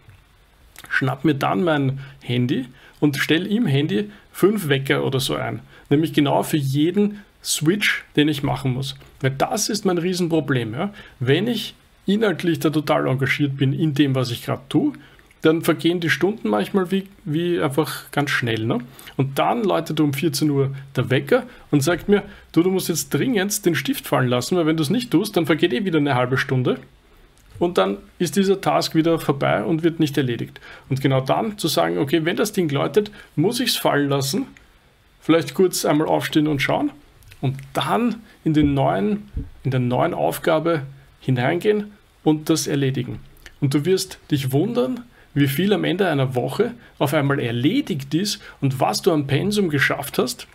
schnapp 0.89 1.25
mir 1.25 1.35
dann 1.35 1.63
mein 1.63 1.99
Handy 2.21 2.65
und 2.99 3.17
stelle 3.17 3.47
im 3.47 3.67
Handy 3.67 4.09
fünf 4.31 4.67
Wecker 4.67 5.03
oder 5.03 5.19
so 5.19 5.35
ein. 5.35 5.59
Nämlich 5.91 6.13
genau 6.13 6.41
für 6.41 6.57
jeden 6.57 7.23
Switch, 7.43 8.03
den 8.15 8.29
ich 8.29 8.41
machen 8.41 8.73
muss. 8.73 8.95
Weil 9.21 9.31
das 9.31 9.69
ist 9.69 9.85
mein 9.85 9.97
Riesenproblem. 9.97 10.73
Ja? 10.73 10.93
Wenn 11.19 11.47
ich 11.47 11.75
inhaltlich 12.05 12.59
da 12.59 12.69
total 12.69 13.07
engagiert 13.07 13.57
bin 13.57 13.73
in 13.73 13.93
dem, 13.93 14.15
was 14.15 14.31
ich 14.31 14.45
gerade 14.45 14.61
tue, 14.69 14.93
dann 15.41 15.61
vergehen 15.61 15.99
die 15.99 16.09
Stunden 16.09 16.49
manchmal 16.49 16.91
wie, 16.91 17.07
wie 17.23 17.61
einfach 17.61 18.11
ganz 18.11 18.29
schnell. 18.29 18.65
Ne? 18.65 18.79
Und 19.15 19.39
dann 19.39 19.63
läutet 19.63 19.99
um 19.99 20.13
14 20.13 20.49
Uhr 20.49 20.75
der 20.95 21.09
Wecker 21.09 21.43
und 21.71 21.81
sagt 21.81 22.09
mir, 22.09 22.23
du, 22.51 22.61
du 22.61 22.71
musst 22.71 22.89
jetzt 22.89 23.13
dringend 23.13 23.65
den 23.65 23.75
Stift 23.75 24.07
fallen 24.07 24.27
lassen, 24.27 24.57
weil 24.57 24.65
wenn 24.65 24.75
du 24.75 24.83
es 24.83 24.89
nicht 24.89 25.11
tust, 25.11 25.37
dann 25.37 25.45
vergeht 25.45 25.73
eh 25.73 25.85
wieder 25.85 25.99
eine 25.99 26.15
halbe 26.15 26.37
Stunde. 26.37 26.79
Und 27.57 27.77
dann 27.77 27.97
ist 28.19 28.37
dieser 28.37 28.61
Task 28.61 28.95
wieder 28.95 29.19
vorbei 29.19 29.63
und 29.63 29.83
wird 29.83 29.99
nicht 29.99 30.17
erledigt. 30.17 30.59
Und 30.89 31.01
genau 31.01 31.21
dann 31.21 31.57
zu 31.57 31.67
sagen, 31.67 31.97
okay, 31.97 32.23
wenn 32.23 32.37
das 32.37 32.53
Ding 32.53 32.69
läutet, 32.69 33.11
muss 33.35 33.59
ich 33.59 33.69
es 33.69 33.77
fallen 33.77 34.09
lassen, 34.09 34.47
vielleicht 35.21 35.53
kurz 35.53 35.85
einmal 35.85 36.07
aufstehen 36.07 36.47
und 36.47 36.61
schauen 36.61 36.91
und 37.41 37.57
dann 37.73 38.21
in, 38.43 38.53
den 38.53 38.73
neuen, 38.73 39.29
in 39.63 39.71
der 39.71 39.79
neuen 39.79 40.13
Aufgabe 40.13 40.83
hineingehen 41.19 41.91
und 42.23 42.49
das 42.49 42.67
erledigen. 42.67 43.19
Und 43.61 43.73
du 43.73 43.85
wirst 43.85 44.19
dich 44.31 44.51
wundern, 44.51 45.01
wie 45.33 45.47
viel 45.47 45.73
am 45.73 45.83
Ende 45.83 46.09
einer 46.09 46.35
Woche 46.35 46.73
auf 46.97 47.13
einmal 47.13 47.39
erledigt 47.39 48.13
ist 48.13 48.41
und 48.61 48.79
was 48.79 49.01
du 49.01 49.11
am 49.11 49.27
Pensum 49.27 49.69
geschafft 49.69 50.17
hast 50.17 50.47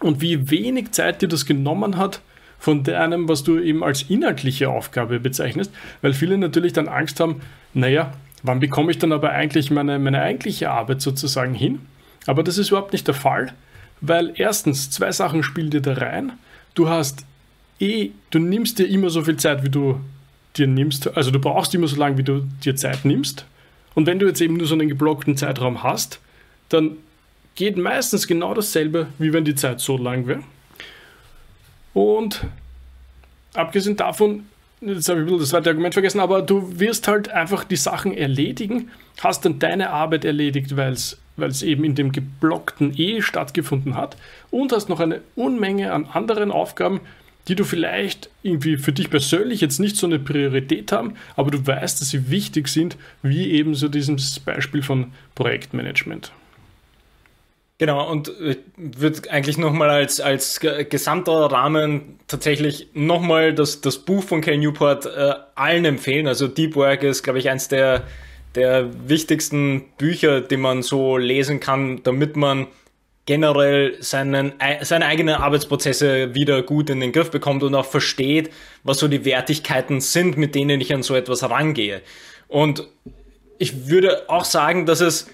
und 0.00 0.20
wie 0.20 0.50
wenig 0.50 0.92
Zeit 0.92 1.22
dir 1.22 1.28
das 1.28 1.46
genommen 1.46 1.96
hat 1.96 2.20
von 2.58 2.84
deinem, 2.84 3.28
was 3.28 3.42
du 3.42 3.58
eben 3.58 3.82
als 3.82 4.02
inhaltliche 4.02 4.68
Aufgabe 4.70 5.20
bezeichnest, 5.20 5.72
weil 6.00 6.12
viele 6.12 6.38
natürlich 6.38 6.72
dann 6.72 6.88
Angst 6.88 7.20
haben, 7.20 7.40
naja, 7.74 8.12
wann 8.42 8.60
bekomme 8.60 8.90
ich 8.90 8.98
dann 8.98 9.12
aber 9.12 9.30
eigentlich 9.30 9.70
meine, 9.70 9.98
meine 9.98 10.22
eigentliche 10.22 10.70
Arbeit 10.70 11.00
sozusagen 11.00 11.54
hin? 11.54 11.80
Aber 12.26 12.42
das 12.42 12.58
ist 12.58 12.68
überhaupt 12.68 12.92
nicht 12.92 13.06
der 13.08 13.14
Fall, 13.14 13.52
weil 14.02 14.32
erstens, 14.36 14.90
zwei 14.90 15.10
Sachen 15.12 15.42
spielen 15.42 15.70
dir 15.70 15.80
da 15.80 15.94
rein. 15.94 16.32
Du 16.74 16.88
hast 16.88 17.24
eh, 17.80 18.10
du 18.30 18.38
nimmst 18.38 18.78
dir 18.78 18.86
immer 18.86 19.10
so 19.10 19.22
viel 19.22 19.36
Zeit, 19.36 19.64
wie 19.64 19.70
du 19.70 20.00
dir 20.56 20.66
nimmst. 20.66 21.16
Also 21.16 21.30
du 21.30 21.38
brauchst 21.38 21.74
immer 21.74 21.88
so 21.88 21.96
lange, 21.96 22.18
wie 22.18 22.22
du 22.22 22.46
dir 22.62 22.76
Zeit 22.76 23.04
nimmst. 23.04 23.46
Und 23.94 24.06
wenn 24.06 24.18
du 24.18 24.26
jetzt 24.26 24.40
eben 24.40 24.56
nur 24.56 24.66
so 24.66 24.74
einen 24.74 24.88
geblockten 24.88 25.36
Zeitraum 25.36 25.82
hast, 25.82 26.20
dann 26.68 26.96
geht 27.54 27.76
meistens 27.76 28.26
genau 28.26 28.54
dasselbe, 28.54 29.06
wie 29.18 29.32
wenn 29.32 29.44
die 29.44 29.54
Zeit 29.54 29.80
so 29.80 29.96
lang 29.96 30.26
wäre. 30.26 30.42
Und 31.94 32.44
abgesehen 33.54 33.96
davon 33.96 34.44
jetzt 34.80 35.08
habe 35.08 35.20
ich 35.20 35.22
ein 35.22 35.26
bisschen 35.26 35.40
das 35.40 35.48
zweite 35.50 35.70
Argument 35.70 35.94
vergessen, 35.94 36.20
aber 36.20 36.42
du 36.42 36.78
wirst 36.80 37.08
halt 37.08 37.28
einfach 37.28 37.64
die 37.64 37.76
Sachen 37.76 38.12
erledigen, 38.12 38.90
hast 39.20 39.44
dann 39.44 39.58
deine 39.58 39.90
Arbeit 39.90 40.24
erledigt, 40.24 40.76
weil 40.76 40.92
es 40.92 41.18
eben 41.38 41.84
in 41.84 41.94
dem 41.94 42.12
geblockten 42.12 42.92
E 42.96 43.22
stattgefunden 43.22 43.96
hat 43.96 44.16
und 44.50 44.72
hast 44.72 44.88
noch 44.88 45.00
eine 45.00 45.20
Unmenge 45.34 45.92
an 45.92 46.06
anderen 46.06 46.50
Aufgaben, 46.50 47.00
die 47.48 47.56
du 47.56 47.64
vielleicht 47.64 48.30
irgendwie 48.42 48.76
für 48.76 48.92
dich 48.92 49.10
persönlich 49.10 49.60
jetzt 49.60 49.80
nicht 49.80 49.96
so 49.96 50.06
eine 50.06 50.18
Priorität 50.18 50.92
haben, 50.92 51.14
aber 51.36 51.50
du 51.50 51.66
weißt, 51.66 52.00
dass 52.00 52.10
sie 52.10 52.30
wichtig 52.30 52.68
sind, 52.68 52.96
wie 53.22 53.50
eben 53.50 53.74
so 53.74 53.88
dieses 53.88 54.38
Beispiel 54.38 54.82
von 54.82 55.12
Projektmanagement. 55.34 56.32
Genau, 57.78 58.08
und 58.08 58.30
ich 58.40 58.58
würde 58.76 59.28
eigentlich 59.28 59.58
nochmal 59.58 59.90
als, 59.90 60.20
als 60.20 60.60
gesamter 60.60 61.32
Rahmen 61.32 62.20
tatsächlich 62.28 62.86
nochmal 62.94 63.54
das, 63.54 63.80
das 63.80 63.98
Buch 63.98 64.22
von 64.22 64.40
Cal 64.40 64.58
Newport 64.58 65.06
äh, 65.06 65.34
allen 65.56 65.84
empfehlen. 65.84 66.28
Also 66.28 66.46
Deep 66.46 66.76
Work 66.76 67.02
ist, 67.02 67.24
glaube 67.24 67.40
ich, 67.40 67.50
eins 67.50 67.66
der, 67.66 68.04
der 68.54 68.90
wichtigsten 69.08 69.84
Bücher, 69.98 70.40
die 70.40 70.56
man 70.56 70.82
so 70.82 71.16
lesen 71.16 71.60
kann, 71.60 72.02
damit 72.02 72.36
man 72.36 72.66
generell 73.24 73.96
seinen, 74.02 74.54
seine 74.82 75.06
eigenen 75.06 75.36
Arbeitsprozesse 75.36 76.34
wieder 76.34 76.62
gut 76.62 76.90
in 76.90 77.00
den 77.00 77.12
Griff 77.12 77.30
bekommt 77.30 77.62
und 77.62 77.74
auch 77.74 77.86
versteht, 77.86 78.50
was 78.82 78.98
so 78.98 79.08
die 79.08 79.24
Wertigkeiten 79.24 80.00
sind, 80.00 80.36
mit 80.36 80.54
denen 80.54 80.80
ich 80.80 80.92
an 80.92 81.02
so 81.02 81.14
etwas 81.14 81.42
herangehe. 81.42 82.02
Und 82.48 82.88
ich 83.58 83.88
würde 83.88 84.28
auch 84.28 84.44
sagen, 84.44 84.86
dass 84.86 85.00
es 85.00 85.28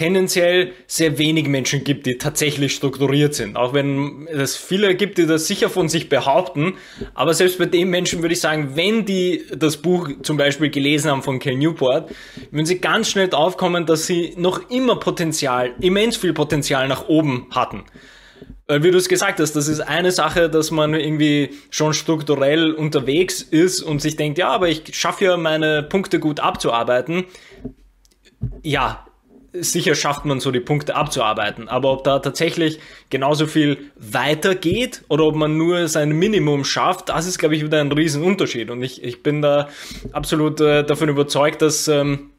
tendenziell 0.00 0.72
sehr 0.86 1.18
wenig 1.18 1.46
Menschen 1.46 1.84
gibt, 1.84 2.06
die 2.06 2.16
tatsächlich 2.16 2.74
strukturiert 2.74 3.34
sind. 3.34 3.56
Auch 3.56 3.74
wenn 3.74 4.26
es 4.28 4.56
viele 4.56 4.94
gibt, 4.94 5.18
die 5.18 5.26
das 5.26 5.46
sicher 5.46 5.68
von 5.68 5.90
sich 5.90 6.08
behaupten. 6.08 6.72
Aber 7.12 7.34
selbst 7.34 7.58
bei 7.58 7.66
den 7.66 7.90
Menschen 7.90 8.22
würde 8.22 8.32
ich 8.32 8.40
sagen, 8.40 8.70
wenn 8.76 9.04
die 9.04 9.44
das 9.54 9.76
Buch 9.76 10.08
zum 10.22 10.38
Beispiel 10.38 10.70
gelesen 10.70 11.10
haben 11.10 11.22
von 11.22 11.38
Cal 11.38 11.54
Newport, 11.54 12.10
würden 12.50 12.64
sie 12.64 12.78
ganz 12.78 13.10
schnell 13.10 13.28
draufkommen, 13.28 13.84
dass 13.84 14.06
sie 14.06 14.32
noch 14.38 14.70
immer 14.70 14.96
Potenzial, 14.96 15.74
immens 15.82 16.16
viel 16.16 16.32
Potenzial 16.32 16.88
nach 16.88 17.06
oben 17.06 17.48
hatten. 17.50 17.84
Weil 18.68 18.82
wie 18.82 18.92
du 18.92 18.96
es 18.96 19.08
gesagt 19.08 19.38
hast, 19.38 19.54
das 19.54 19.68
ist 19.68 19.80
eine 19.80 20.12
Sache, 20.12 20.48
dass 20.48 20.70
man 20.70 20.94
irgendwie 20.94 21.50
schon 21.68 21.92
strukturell 21.92 22.72
unterwegs 22.72 23.42
ist 23.42 23.82
und 23.82 24.00
sich 24.00 24.16
denkt, 24.16 24.38
ja, 24.38 24.48
aber 24.48 24.70
ich 24.70 24.96
schaffe 24.96 25.26
ja 25.26 25.36
meine 25.36 25.82
Punkte 25.82 26.20
gut 26.20 26.40
abzuarbeiten. 26.40 27.24
Ja, 28.62 29.04
sicher 29.52 29.94
schafft 29.94 30.24
man 30.24 30.40
so 30.40 30.50
die 30.50 30.60
Punkte 30.60 30.94
abzuarbeiten. 30.94 31.68
Aber 31.68 31.92
ob 31.92 32.04
da 32.04 32.18
tatsächlich 32.18 32.78
genauso 33.10 33.46
viel 33.46 33.78
weitergeht 33.96 35.02
oder 35.08 35.24
ob 35.24 35.34
man 35.34 35.56
nur 35.56 35.88
sein 35.88 36.12
Minimum 36.12 36.64
schafft, 36.64 37.08
das 37.08 37.26
ist, 37.26 37.38
glaube 37.38 37.56
ich, 37.56 37.64
wieder 37.64 37.80
ein 37.80 37.92
Riesenunterschied. 37.92 38.70
Und 38.70 38.82
ich, 38.82 39.02
ich 39.02 39.22
bin 39.22 39.42
da 39.42 39.68
absolut 40.12 40.60
äh, 40.60 40.84
davon 40.84 41.08
überzeugt, 41.08 41.62
dass 41.62 41.88
ähm, 41.88 42.30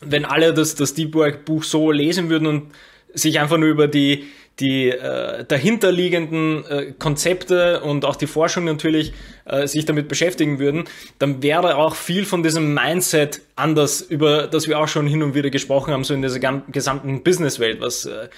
wenn 0.00 0.24
alle 0.24 0.54
das, 0.54 0.74
das 0.74 0.94
Deep 0.94 1.14
Work 1.14 1.44
Buch 1.44 1.64
so 1.64 1.90
lesen 1.90 2.28
würden 2.28 2.46
und 2.46 2.72
sich 3.14 3.40
einfach 3.40 3.58
nur 3.58 3.68
über 3.68 3.88
die 3.88 4.24
die 4.60 4.90
äh, 4.90 5.44
dahinterliegenden 5.44 6.64
äh, 6.66 6.92
Konzepte 6.98 7.80
und 7.80 8.04
auch 8.04 8.16
die 8.16 8.26
Forschung 8.26 8.64
natürlich 8.64 9.12
äh, 9.44 9.66
sich 9.66 9.86
damit 9.86 10.08
beschäftigen 10.08 10.58
würden, 10.58 10.84
dann 11.18 11.42
wäre 11.42 11.76
auch 11.76 11.94
viel 11.94 12.24
von 12.24 12.42
diesem 12.42 12.74
Mindset 12.74 13.40
anders, 13.56 14.02
über 14.02 14.46
das 14.46 14.68
wir 14.68 14.78
auch 14.78 14.88
schon 14.88 15.06
hin 15.06 15.22
und 15.22 15.34
wieder 15.34 15.50
gesprochen 15.50 15.92
haben, 15.92 16.04
so 16.04 16.12
in 16.12 16.22
dieser 16.22 16.38
gesamten 16.38 17.22
Businesswelt, 17.22 17.80
was 17.80 18.04
äh, 18.04 18.28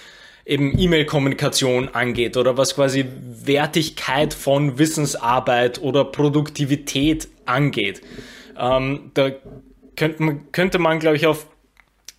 eben 0.47 0.79
E-Mail-Kommunikation 0.79 1.89
angeht 1.89 2.37
oder 2.37 2.57
was 2.57 2.77
quasi 2.77 3.07
Wertigkeit 3.45 4.35
von 4.35 4.79
Wissensarbeit 4.79 5.83
oder 5.83 6.05
Produktivität 6.05 7.29
angeht. 7.45 8.03
Ähm, 8.59 9.11
da 9.15 9.31
könnte 9.97 10.23
man, 10.23 10.53
könnte 10.53 10.79
man, 10.79 11.01
glaube 11.01 11.17
ich, 11.17 11.27
auf 11.27 11.47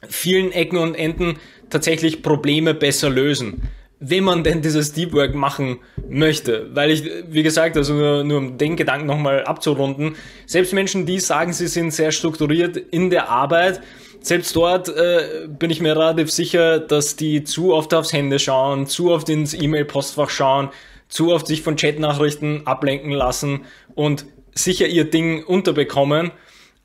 vielen 0.08 0.52
Ecken 0.52 0.78
und 0.78 0.96
Enden 0.96 1.40
tatsächlich 1.70 2.22
Probleme 2.22 2.74
besser 2.74 3.10
lösen 3.10 3.70
wenn 4.08 4.24
man 4.24 4.44
denn 4.44 4.62
dieses 4.62 4.94
Deep 4.94 5.14
Work 5.14 5.34
machen 5.34 5.80
möchte. 6.08 6.70
Weil 6.74 6.92
ich, 6.92 7.04
wie 7.28 7.44
gesagt, 7.44 7.76
also 7.76 7.94
nur, 7.94 8.24
nur 8.24 8.38
um 8.38 8.58
den 8.58 8.76
Gedanken 8.76 9.08
nochmal 9.08 9.44
abzurunden, 9.44 10.16
selbst 10.46 10.74
Menschen, 10.74 11.06
die 11.06 11.20
sagen, 11.20 11.54
sie 11.54 11.68
sind 11.68 11.92
sehr 11.92 12.12
strukturiert 12.12 12.78
in 12.78 13.10
der 13.10 13.30
Arbeit, 13.30 13.82
selbst 14.22 14.56
dort 14.56 14.90
äh, 14.90 15.48
bin 15.48 15.70
ich 15.70 15.82
mir 15.82 15.96
relativ 15.96 16.32
sicher, 16.32 16.80
dass 16.80 17.16
die 17.16 17.44
zu 17.44 17.74
oft 17.74 17.94
aufs 17.94 18.12
Hände 18.12 18.40
schauen, 18.40 18.88
zu 18.88 19.12
oft 19.12 19.30
ins 19.30 19.54
E-Mail-Postfach 19.54 20.30
schauen, 20.30 20.70
zu 21.08 21.32
oft 21.32 21.48
sich 21.48 21.62
von 21.62 21.76
Chatnachrichten 21.76 22.66
ablenken 22.66 23.12
lassen 23.12 23.62
und 23.94 24.26
sicher 24.54 24.88
ihr 24.88 25.10
Ding 25.10 25.44
unterbekommen, 25.44 26.32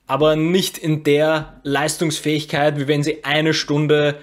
aber 0.06 0.36
nicht 0.36 0.76
in 0.76 1.02
der 1.02 1.60
Leistungsfähigkeit, 1.62 2.78
wie 2.78 2.88
wenn 2.88 3.02
sie 3.02 3.24
eine 3.24 3.54
Stunde 3.54 4.16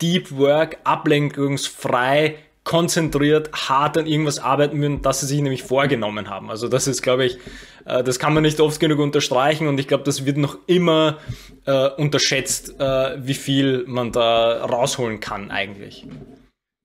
Deep 0.00 0.36
Work, 0.36 0.78
ablenkungsfrei, 0.84 2.36
konzentriert, 2.66 3.50
hart 3.52 3.96
an 3.96 4.06
irgendwas 4.06 4.40
arbeiten 4.40 4.80
würden, 4.80 5.00
das 5.00 5.20
sie 5.20 5.26
sich 5.26 5.40
nämlich 5.40 5.62
vorgenommen 5.62 6.28
haben. 6.28 6.50
Also 6.50 6.66
das 6.68 6.88
ist, 6.88 7.00
glaube 7.00 7.24
ich, 7.24 7.38
äh, 7.84 8.02
das 8.02 8.18
kann 8.18 8.34
man 8.34 8.42
nicht 8.42 8.60
oft 8.60 8.80
genug 8.80 8.98
unterstreichen 8.98 9.68
und 9.68 9.78
ich 9.78 9.86
glaube, 9.86 10.02
das 10.02 10.26
wird 10.26 10.36
noch 10.36 10.58
immer 10.66 11.18
äh, 11.64 11.88
unterschätzt, 11.90 12.78
äh, 12.80 13.24
wie 13.24 13.34
viel 13.34 13.84
man 13.86 14.10
da 14.10 14.64
rausholen 14.64 15.20
kann 15.20 15.52
eigentlich. 15.52 16.06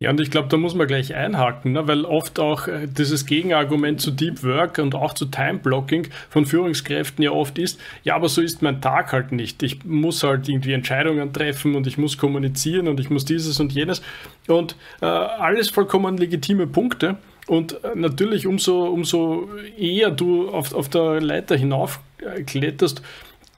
Ja, 0.01 0.09
und 0.09 0.19
ich 0.19 0.31
glaube, 0.31 0.47
da 0.47 0.57
muss 0.57 0.73
man 0.73 0.87
gleich 0.87 1.13
einhaken, 1.13 1.73
ne? 1.73 1.87
weil 1.87 2.05
oft 2.05 2.39
auch 2.39 2.67
äh, 2.67 2.87
dieses 2.87 3.27
Gegenargument 3.27 4.01
zu 4.01 4.09
Deep 4.09 4.43
Work 4.43 4.79
und 4.79 4.95
auch 4.95 5.13
zu 5.13 5.25
Time 5.25 5.59
Blocking 5.59 6.07
von 6.31 6.47
Führungskräften 6.47 7.23
ja 7.23 7.29
oft 7.29 7.59
ist, 7.59 7.79
ja, 8.03 8.15
aber 8.15 8.27
so 8.27 8.41
ist 8.41 8.63
mein 8.63 8.81
Tag 8.81 9.13
halt 9.13 9.31
nicht. 9.31 9.61
Ich 9.61 9.85
muss 9.85 10.23
halt 10.23 10.49
irgendwie 10.49 10.73
Entscheidungen 10.73 11.31
treffen 11.33 11.75
und 11.75 11.85
ich 11.85 11.99
muss 11.99 12.17
kommunizieren 12.17 12.87
und 12.87 12.99
ich 12.99 13.11
muss 13.11 13.25
dieses 13.25 13.59
und 13.59 13.73
jenes 13.73 14.01
und 14.47 14.75
äh, 15.03 15.05
alles 15.05 15.69
vollkommen 15.69 16.17
legitime 16.17 16.65
Punkte. 16.65 17.17
Und 17.45 17.83
äh, 17.83 17.89
natürlich, 17.93 18.47
umso, 18.47 18.85
umso 18.85 19.49
eher 19.77 20.09
du 20.09 20.49
auf, 20.49 20.73
auf 20.73 20.89
der 20.89 21.21
Leiter 21.21 21.55
hinauf 21.55 21.99
äh, 22.17 22.41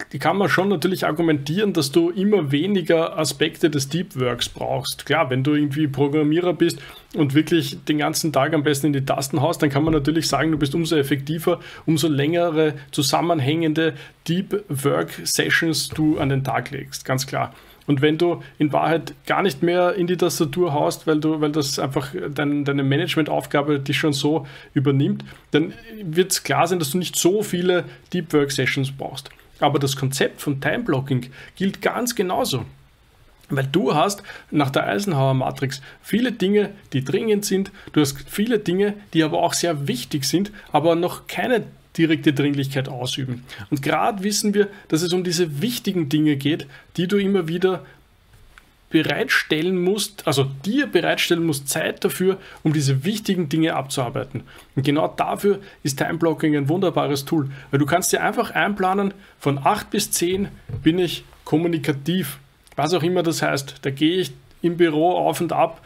kletterst, 0.10 0.24
kann 0.24 0.38
man 0.38 0.50
schon 0.50 0.70
natürlich 0.70 1.06
argumentieren, 1.06 1.74
dass 1.74 1.92
du 1.92 2.10
immer 2.10 2.52
weniger 2.52 3.18
Aspekte 3.18 3.70
des 3.70 3.90
Deep 3.90 4.20
Works 4.20 4.50
brauchst. 4.50 5.06
Klar, 5.06 5.30
wenn 5.30 5.44
du 5.44 5.54
irgendwie 5.54 5.88
Programmierer 5.88 6.54
bist 6.54 6.80
und 7.16 7.34
wirklich 7.34 7.84
den 7.86 7.98
ganzen 7.98 8.32
Tag 8.32 8.54
am 8.54 8.64
besten 8.64 8.88
in 8.88 8.94
die 8.94 9.06
Tasten 9.06 9.42
haust, 9.42 9.62
dann 9.62 9.70
kann 9.70 9.84
man 9.84 9.94
natürlich 9.94 10.28
sagen, 10.28 10.52
du 10.52 10.58
bist 10.58 10.76
umso 10.76 10.96
effektiver, 10.96 11.60
umso 11.86 12.08
längere 12.08 12.76
zusammenhängende 12.92 13.94
Deep 14.28 14.64
Work 14.70 15.12
Sessions 15.24 15.90
du 15.90 16.18
an 16.20 16.30
den 16.30 16.44
Tag 16.44 16.72
legst, 16.72 17.06
ganz 17.06 17.28
klar. 17.28 17.54
Und 17.86 18.02
wenn 18.02 18.18
du 18.18 18.42
in 18.60 18.72
Wahrheit 18.72 19.14
gar 19.26 19.42
nicht 19.42 19.62
mehr 19.62 19.96
in 19.96 20.08
die 20.08 20.16
Tastatur 20.16 20.74
haust, 20.74 21.06
weil 21.06 21.20
du, 21.20 21.42
weil 21.42 21.52
das 21.52 21.80
einfach 21.80 22.16
dein, 22.34 22.64
deine 22.64 22.84
Managementaufgabe 22.84 23.80
dich 23.80 23.98
schon 23.98 24.14
so 24.14 24.48
übernimmt, 24.74 25.26
dann 25.52 25.74
wird 26.02 26.32
es 26.32 26.44
klar 26.44 26.66
sein, 26.68 26.80
dass 26.80 26.92
du 26.92 26.98
nicht 26.98 27.18
so 27.18 27.44
viele 27.44 27.84
Deep 28.14 28.32
Work 28.32 28.52
Sessions 28.52 28.92
brauchst. 28.92 29.30
Aber 29.64 29.80
das 29.80 29.96
Konzept 29.96 30.42
von 30.42 30.60
Time 30.60 30.84
Blocking 30.84 31.28
gilt 31.56 31.82
ganz 31.82 32.16
genauso. 32.16 32.66
Weil 33.50 33.66
du 33.72 33.96
hast 33.96 34.24
nach 34.52 34.70
der 34.70 34.88
Eisenhower 34.88 35.34
Matrix 35.34 35.82
viele 36.02 36.34
Dinge, 36.34 36.72
die 36.92 37.04
dringend 37.04 37.46
sind, 37.46 37.72
du 37.94 38.02
hast 38.02 38.18
viele 38.28 38.60
Dinge, 38.60 38.96
die 39.14 39.24
aber 39.24 39.42
auch 39.42 39.54
sehr 39.54 39.88
wichtig 39.88 40.26
sind, 40.26 40.52
aber 40.74 40.96
noch 40.96 41.28
keine 41.28 41.64
direkte 41.98 42.34
Dringlichkeit 42.34 42.90
ausüben. 42.90 43.46
Und 43.70 43.82
gerade 43.82 44.24
wissen 44.24 44.54
wir, 44.54 44.68
dass 44.90 45.02
es 45.02 45.14
um 45.14 45.24
diese 45.24 45.62
wichtigen 45.62 46.10
Dinge 46.10 46.36
geht, 46.36 46.68
die 46.98 47.08
du 47.08 47.18
immer 47.18 47.48
wieder 47.48 47.86
bereitstellen 48.94 49.84
musst, 49.84 50.28
also 50.28 50.44
dir 50.44 50.86
bereitstellen 50.86 51.44
musst 51.44 51.68
Zeit 51.68 52.06
dafür, 52.06 52.38
um 52.62 52.74
diese 52.74 53.04
wichtigen 53.04 53.50
Dinge 53.50 53.76
abzuarbeiten. 53.76 54.44
Und 54.76 54.86
genau 54.86 55.08
dafür 55.08 55.60
ist 55.82 55.98
Time 55.98 56.20
Blocking 56.20 56.56
ein 56.56 56.70
wunderbares 56.70 57.26
Tool, 57.26 57.50
weil 57.72 57.80
du 57.80 57.88
kannst 57.88 58.14
dir 58.14 58.22
einfach 58.22 58.52
einplanen, 58.52 59.16
von 59.40 59.58
8 59.58 59.90
bis 59.90 60.12
10 60.12 60.50
bin 60.84 61.00
ich 61.00 61.26
kommunikativ, 61.44 62.38
was 62.76 62.94
auch 62.94 63.02
immer 63.02 63.24
das 63.24 63.42
heißt. 63.42 63.78
Da 63.82 63.90
gehe 63.90 64.18
ich 64.18 64.32
im 64.62 64.78
Büro 64.78 65.18
auf 65.18 65.42
und 65.42 65.54
ab, 65.54 65.82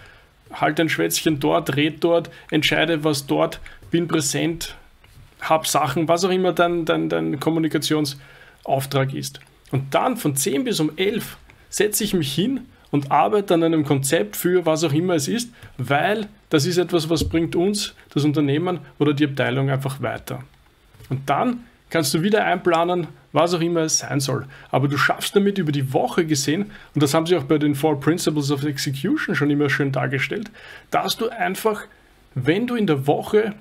halte 0.52 0.82
ein 0.82 0.90
Schwätzchen 0.90 1.40
dort, 1.40 1.78
red 1.78 2.04
dort, 2.04 2.30
entscheide 2.52 3.06
was 3.06 3.26
dort, 3.26 3.62
bin 3.90 4.10
präsent, 4.10 4.76
habe 5.40 5.66
Sachen, 5.66 6.10
was 6.10 6.26
auch 6.26 6.30
immer 6.30 6.52
dein, 6.52 6.84
dein, 6.84 7.08
dein 7.08 7.40
Kommunikationsauftrag 7.40 9.14
ist. 9.14 9.40
Und 9.72 9.94
dann 9.94 10.18
von 10.18 10.36
10 10.36 10.66
bis 10.66 10.82
um 10.82 10.92
11 10.98 11.38
setze 11.70 12.04
ich 12.04 12.14
mich 12.14 12.36
hin 12.36 12.66
und 12.92 13.12
arbeite 13.12 13.54
an 13.54 13.64
einem 13.64 13.86
Konzept 13.86 14.36
für 14.36 14.66
was 14.66 14.84
auch 14.84 14.94
immer 14.94 15.16
es 15.16 15.28
ist, 15.28 15.52
weil 15.78 16.28
das 16.50 16.66
ist 16.66 16.78
etwas, 16.78 17.10
was 17.10 17.28
bringt 17.28 17.56
uns, 17.56 17.94
das 18.14 18.24
Unternehmen 18.24 18.80
oder 19.00 19.14
die 19.14 19.26
Abteilung 19.26 19.70
einfach 19.70 20.02
weiter. 20.02 20.44
Und 21.10 21.30
dann 21.30 21.66
kannst 21.90 22.14
du 22.14 22.22
wieder 22.22 22.46
einplanen, 22.46 23.08
was 23.32 23.54
auch 23.54 23.62
immer 23.62 23.82
es 23.82 24.00
sein 24.00 24.20
soll. 24.20 24.46
Aber 24.72 24.88
du 24.88 24.98
schaffst 24.98 25.36
damit 25.36 25.58
über 25.58 25.72
die 25.72 25.94
Woche 25.94 26.26
gesehen, 26.26 26.72
und 26.94 27.04
das 27.04 27.14
haben 27.14 27.26
sie 27.26 27.36
auch 27.36 27.44
bei 27.44 27.58
den 27.58 27.76
Four 27.76 28.00
Principles 28.00 28.52
of 28.52 28.64
Execution 28.64 29.36
schon 29.36 29.50
immer 29.50 29.70
schön 29.70 29.92
dargestellt, 29.92 30.50
dass 30.92 31.18
du 31.18 31.30
einfach, 31.30 31.84
wenn 32.36 32.68
du 32.68 32.76
in 32.76 32.88
der 32.88 33.08
Woche, 33.08 33.54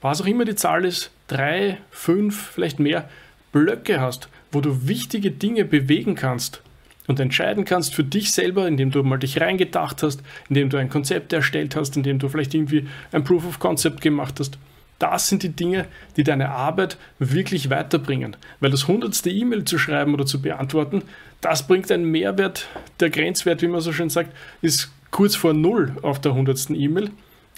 was 0.00 0.20
auch 0.20 0.26
immer 0.26 0.44
die 0.44 0.54
Zahl 0.54 0.84
ist, 0.84 1.10
drei, 1.28 1.78
fünf, 1.90 2.50
vielleicht 2.54 2.78
mehr, 2.78 3.08
Blöcke 3.52 4.00
hast, 4.00 4.28
wo 4.50 4.60
du 4.60 4.88
wichtige 4.88 5.30
Dinge 5.30 5.64
bewegen 5.64 6.16
kannst 6.16 6.63
und 7.06 7.20
entscheiden 7.20 7.64
kannst 7.64 7.94
für 7.94 8.04
dich 8.04 8.32
selber, 8.32 8.66
indem 8.66 8.90
du 8.90 9.02
mal 9.02 9.18
dich 9.18 9.40
reingedacht 9.40 10.02
hast, 10.02 10.22
indem 10.48 10.70
du 10.70 10.76
ein 10.76 10.88
Konzept 10.88 11.32
erstellt 11.32 11.76
hast, 11.76 11.96
indem 11.96 12.18
du 12.18 12.28
vielleicht 12.28 12.54
irgendwie 12.54 12.86
ein 13.12 13.24
Proof 13.24 13.46
of 13.46 13.58
Concept 13.58 14.00
gemacht 14.00 14.40
hast. 14.40 14.58
Das 14.98 15.28
sind 15.28 15.42
die 15.42 15.50
Dinge, 15.50 15.86
die 16.16 16.24
deine 16.24 16.50
Arbeit 16.50 16.96
wirklich 17.18 17.68
weiterbringen. 17.68 18.36
Weil 18.60 18.70
das 18.70 18.88
hundertste 18.88 19.28
E-Mail 19.28 19.64
zu 19.64 19.78
schreiben 19.78 20.14
oder 20.14 20.24
zu 20.24 20.40
beantworten, 20.40 21.02
das 21.40 21.66
bringt 21.66 21.90
einen 21.90 22.10
Mehrwert. 22.10 22.68
Der 23.00 23.10
Grenzwert, 23.10 23.60
wie 23.60 23.68
man 23.68 23.80
so 23.80 23.92
schön 23.92 24.08
sagt, 24.08 24.34
ist 24.62 24.92
kurz 25.10 25.36
vor 25.36 25.52
Null 25.52 25.96
auf 26.02 26.20
der 26.20 26.34
hundertsten 26.34 26.74
E-Mail. 26.74 27.10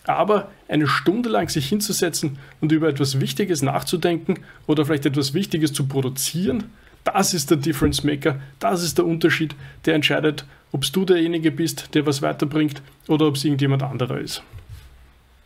Aber 0.06 0.50
eine 0.68 0.86
Stunde 0.86 1.28
lang 1.28 1.48
sich 1.48 1.68
hinzusetzen 1.68 2.38
und 2.60 2.72
über 2.72 2.88
etwas 2.88 3.20
Wichtiges 3.20 3.62
nachzudenken 3.62 4.40
oder 4.66 4.84
vielleicht 4.84 5.06
etwas 5.06 5.34
Wichtiges 5.34 5.72
zu 5.72 5.86
produzieren, 5.86 6.64
das 7.06 7.34
ist 7.34 7.50
der 7.50 7.56
Difference 7.56 8.04
Maker, 8.04 8.40
das 8.58 8.82
ist 8.82 8.98
der 8.98 9.06
Unterschied, 9.06 9.54
der 9.84 9.94
entscheidet, 9.94 10.44
ob 10.72 10.82
du 10.92 11.04
derjenige 11.04 11.50
bist, 11.50 11.94
der 11.94 12.04
was 12.06 12.22
weiterbringt 12.22 12.82
oder 13.08 13.26
ob 13.26 13.36
es 13.36 13.44
irgendjemand 13.44 13.82
anderer 13.82 14.18
ist. 14.18 14.42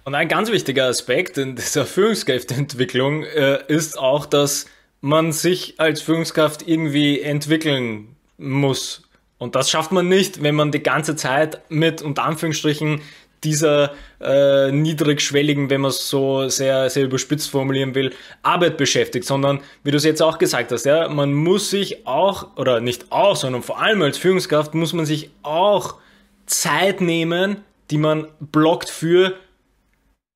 Und 0.05 0.15
ein 0.15 0.29
ganz 0.29 0.51
wichtiger 0.51 0.87
Aspekt 0.87 1.39
in 1.39 1.57
dieser 1.57 1.85
Führungskräfteentwicklung 1.85 3.25
äh, 3.25 3.59
ist 3.69 3.99
auch, 3.99 4.27
dass 4.27 4.67
man 5.03 5.33
sich 5.33 5.79
als 5.79 6.03
Führungskraft 6.03 6.67
irgendwie 6.67 7.21
entwickeln 7.21 8.17
muss. 8.39 9.03
Und 9.39 9.55
das 9.55 9.71
schafft 9.71 9.93
man 9.93 10.09
nicht, 10.09 10.43
wenn 10.43 10.55
man 10.55 10.73
die 10.73 10.83
ganze 10.83 11.17
Zeit 11.17 11.61
mit 11.71 12.03
unter 12.03 12.25
Anführungsstrichen 12.25 13.01
dieser 13.45 13.93
äh, 14.21 14.71
niedrigschwelligen, 14.71 15.71
wenn 15.71 15.81
man 15.81 15.91
es 15.91 16.09
so 16.09 16.49
sehr, 16.49 16.91
sehr 16.91 17.05
überspitzt 17.05 17.51
formulieren 17.51 17.95
will, 17.95 18.13
Arbeit 18.43 18.77
beschäftigt, 18.77 19.27
sondern 19.27 19.61
wie 19.83 19.91
du 19.91 19.97
es 19.97 20.05
jetzt 20.05 20.23
auch 20.23 20.39
gesagt 20.39 20.73
hast, 20.73 20.85
ja, 20.85 21.09
man 21.09 21.33
muss 21.33 21.71
sich 21.71 22.07
auch, 22.07 22.57
oder 22.57 22.81
nicht 22.81 23.11
auch, 23.11 23.37
sondern 23.37 23.63
vor 23.63 23.81
allem 23.81 24.03
als 24.03 24.19
Führungskraft 24.19 24.75
muss 24.75 24.93
man 24.93 25.07
sich 25.07 25.31
auch 25.43 25.97
Zeit 26.47 27.01
nehmen, 27.01 27.59
die 27.91 27.99
man 27.99 28.27
blockt 28.41 28.91
für 28.91 29.35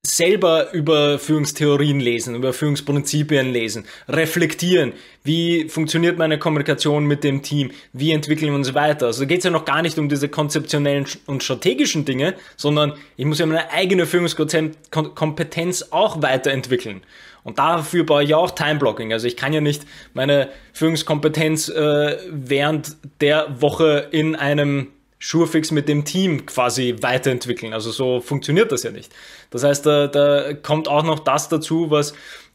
selber 0.07 0.73
über 0.73 1.19
Führungstheorien 1.19 1.99
lesen, 1.99 2.35
über 2.35 2.53
Führungsprinzipien 2.53 3.51
lesen, 3.53 3.87
reflektieren, 4.09 4.93
wie 5.23 5.69
funktioniert 5.69 6.19
meine 6.19 6.39
Kommunikation 6.39 7.07
mit 7.07 7.25
dem 7.25 7.43
Team, 7.43 7.71
wie 7.93 8.13
entwickeln 8.13 8.51
wir 8.51 8.57
uns 8.57 8.75
weiter. 8.75 9.07
Also 9.07 9.27
geht 9.27 9.39
es 9.39 9.45
ja 9.45 9.51
noch 9.51 9.65
gar 9.65 9.81
nicht 9.83 9.99
um 9.99 10.09
diese 10.09 10.29
konzeptionellen 10.29 11.07
und 11.27 11.43
strategischen 11.43 12.05
Dinge, 12.05 12.35
sondern 12.57 12.93
ich 13.17 13.25
muss 13.25 13.39
ja 13.39 13.47
meine 13.47 13.71
eigene 13.73 14.05
Führungskompetenz 14.07 15.87
auch 15.91 16.21
weiterentwickeln. 16.21 17.01
Und 17.43 17.59
dafür 17.59 18.05
brauche 18.05 18.25
ich 18.25 18.35
auch 18.35 18.51
Timeblocking. 18.51 19.13
Also 19.13 19.27
ich 19.27 19.37
kann 19.37 19.53
ja 19.53 19.61
nicht 19.61 19.85
meine 20.15 20.49
Führungskompetenz 20.73 21.69
äh, 21.69 22.17
während 22.31 22.97
der 23.21 23.61
Woche 23.61 24.09
in 24.11 24.35
einem 24.35 24.89
Surefix 25.21 25.71
mit 25.71 25.89
dem 25.89 26.05
Team 26.05 26.47
quasi 26.47 26.97
weiterentwickeln. 27.01 27.73
Also 27.73 27.91
so 27.91 28.21
funktioniert 28.21 28.73
das 28.73 28.83
ja 28.83 28.91
nicht. 28.91 29.13
Das 29.51 29.65
heißt, 29.65 29.87
da, 29.87 30.07
da 30.07 30.55
kommt 30.55 30.89
auch 30.89 31.03
noch 31.03 31.21
das 31.21 31.49
dazu, 31.49 31.91
was 31.91 32.15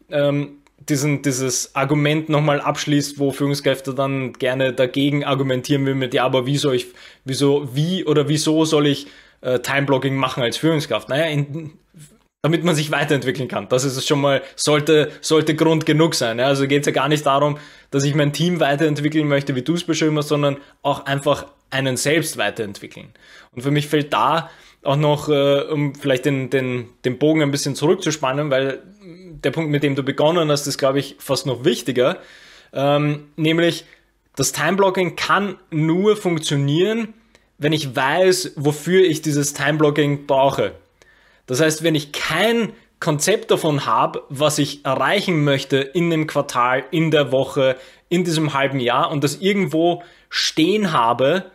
ähm, 0.09 0.59
diesen, 0.87 1.21
dieses 1.21 1.75
Argument 1.75 2.29
nochmal 2.29 2.61
abschließt, 2.61 3.19
wo 3.19 3.31
Führungskräfte 3.31 3.93
dann 3.93 4.33
gerne 4.33 4.73
dagegen 4.73 5.23
argumentieren 5.23 5.85
will 5.85 5.95
mit, 5.95 6.13
ja, 6.13 6.25
aber 6.25 6.45
wie 6.45 6.57
soll 6.57 6.75
ich, 6.75 6.87
wieso, 7.25 7.75
wie 7.75 8.05
oder 8.05 8.27
wieso 8.27 8.65
soll 8.65 8.87
ich 8.87 9.07
äh, 9.41 9.59
Timeblocking 9.59 10.15
machen 10.15 10.43
als 10.43 10.57
Führungskraft? 10.57 11.09
Naja, 11.09 11.25
in, 11.25 11.71
damit 12.41 12.63
man 12.63 12.75
sich 12.75 12.91
weiterentwickeln 12.91 13.49
kann. 13.49 13.67
Das 13.67 13.83
ist 13.83 14.07
schon 14.07 14.21
mal, 14.21 14.41
sollte, 14.55 15.11
sollte 15.21 15.55
Grund 15.55 15.85
genug 15.85 16.15
sein. 16.15 16.39
Ja? 16.39 16.45
Also 16.45 16.67
geht 16.67 16.81
es 16.81 16.85
ja 16.85 16.93
gar 16.93 17.09
nicht 17.09 17.25
darum, 17.25 17.57
dass 17.91 18.03
ich 18.03 18.15
mein 18.15 18.31
Team 18.31 18.59
weiterentwickeln 18.59 19.27
möchte, 19.27 19.55
wie 19.55 19.61
du 19.61 19.73
es 19.73 19.83
beschrieben 19.83 20.17
hast, 20.17 20.29
sondern 20.29 20.57
auch 20.81 21.05
einfach 21.05 21.47
einen 21.69 21.97
selbst 21.97 22.37
weiterentwickeln. 22.37 23.09
Und 23.51 23.61
für 23.61 23.71
mich 23.71 23.87
fällt 23.87 24.13
da 24.13 24.49
auch 24.83 24.95
noch, 24.95 25.29
äh, 25.29 25.61
um 25.63 25.95
vielleicht 25.95 26.25
den, 26.25 26.49
den, 26.49 26.89
den 27.05 27.17
Bogen 27.17 27.41
ein 27.41 27.51
bisschen 27.51 27.75
zurückzuspannen, 27.75 28.49
weil 28.49 28.81
der 29.01 29.51
Punkt, 29.51 29.71
mit 29.71 29.83
dem 29.83 29.95
du 29.95 30.03
begonnen 30.03 30.49
hast, 30.49 30.67
ist, 30.67 30.77
glaube 30.77 30.99
ich, 30.99 31.15
fast 31.19 31.45
noch 31.45 31.65
wichtiger. 31.65 32.17
Ähm, 32.73 33.27
nämlich, 33.35 33.85
das 34.35 34.51
Timeblocking 34.51 35.15
kann 35.15 35.57
nur 35.69 36.15
funktionieren, 36.15 37.13
wenn 37.57 37.73
ich 37.73 37.95
weiß, 37.95 38.53
wofür 38.55 39.03
ich 39.03 39.21
dieses 39.21 39.53
Timeblocking 39.53 40.27
brauche. 40.27 40.73
Das 41.45 41.59
heißt, 41.59 41.83
wenn 41.83 41.95
ich 41.95 42.11
kein 42.11 42.71
Konzept 42.99 43.51
davon 43.51 43.85
habe, 43.85 44.23
was 44.29 44.59
ich 44.59 44.85
erreichen 44.85 45.43
möchte 45.43 45.77
in 45.77 46.09
dem 46.09 46.27
Quartal, 46.27 46.83
in 46.91 47.11
der 47.11 47.31
Woche, 47.31 47.75
in 48.07 48.23
diesem 48.23 48.53
halben 48.53 48.79
Jahr 48.79 49.11
und 49.11 49.23
das 49.23 49.37
irgendwo 49.37 50.03
stehen 50.29 50.91
habe, 50.91 51.51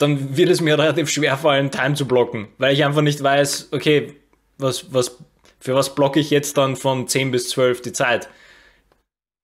dann 0.00 0.36
wird 0.36 0.48
es 0.48 0.62
mir 0.62 0.78
relativ 0.78 1.10
schwer 1.10 1.36
fallen, 1.36 1.70
Time 1.70 1.94
zu 1.94 2.08
blocken, 2.08 2.48
weil 2.58 2.72
ich 2.72 2.84
einfach 2.84 3.02
nicht 3.02 3.22
weiß, 3.22 3.68
okay, 3.72 4.14
was, 4.56 4.92
was, 4.92 5.18
für 5.60 5.74
was 5.74 5.94
blocke 5.94 6.18
ich 6.18 6.30
jetzt 6.30 6.56
dann 6.56 6.74
von 6.74 7.06
10 7.06 7.30
bis 7.30 7.50
12 7.50 7.82
die 7.82 7.92
Zeit? 7.92 8.28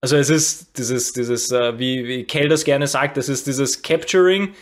Also 0.01 0.17
es 0.17 0.31
ist 0.31 0.79
dieses, 0.79 1.13
dieses, 1.13 1.51
äh, 1.51 1.79
wie, 1.79 2.07
wie 2.07 2.25
Kell 2.25 2.49
das 2.49 2.65
gerne 2.65 2.87
sagt, 2.87 3.19
es 3.19 3.29
ist 3.29 3.47
dieses 3.47 3.83
Capturing, 3.83 4.55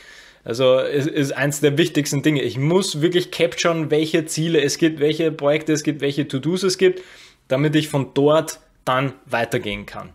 also 0.42 0.78
es 0.78 1.06
ist 1.06 1.32
eins 1.32 1.60
der 1.60 1.78
wichtigsten 1.78 2.22
Dinge. 2.22 2.42
Ich 2.42 2.58
muss 2.58 3.00
wirklich 3.00 3.30
capturen, 3.30 3.90
welche 3.90 4.26
Ziele 4.26 4.60
es 4.62 4.78
gibt, 4.78 5.00
welche 5.00 5.30
Projekte 5.30 5.72
es 5.72 5.84
gibt, 5.84 6.00
welche 6.00 6.26
To-Dos 6.26 6.64
es 6.64 6.76
gibt, 6.76 7.02
damit 7.48 7.76
ich 7.76 7.88
von 7.88 8.14
dort 8.14 8.58
dann 8.84 9.14
weitergehen 9.26 9.86
kann. 9.86 10.10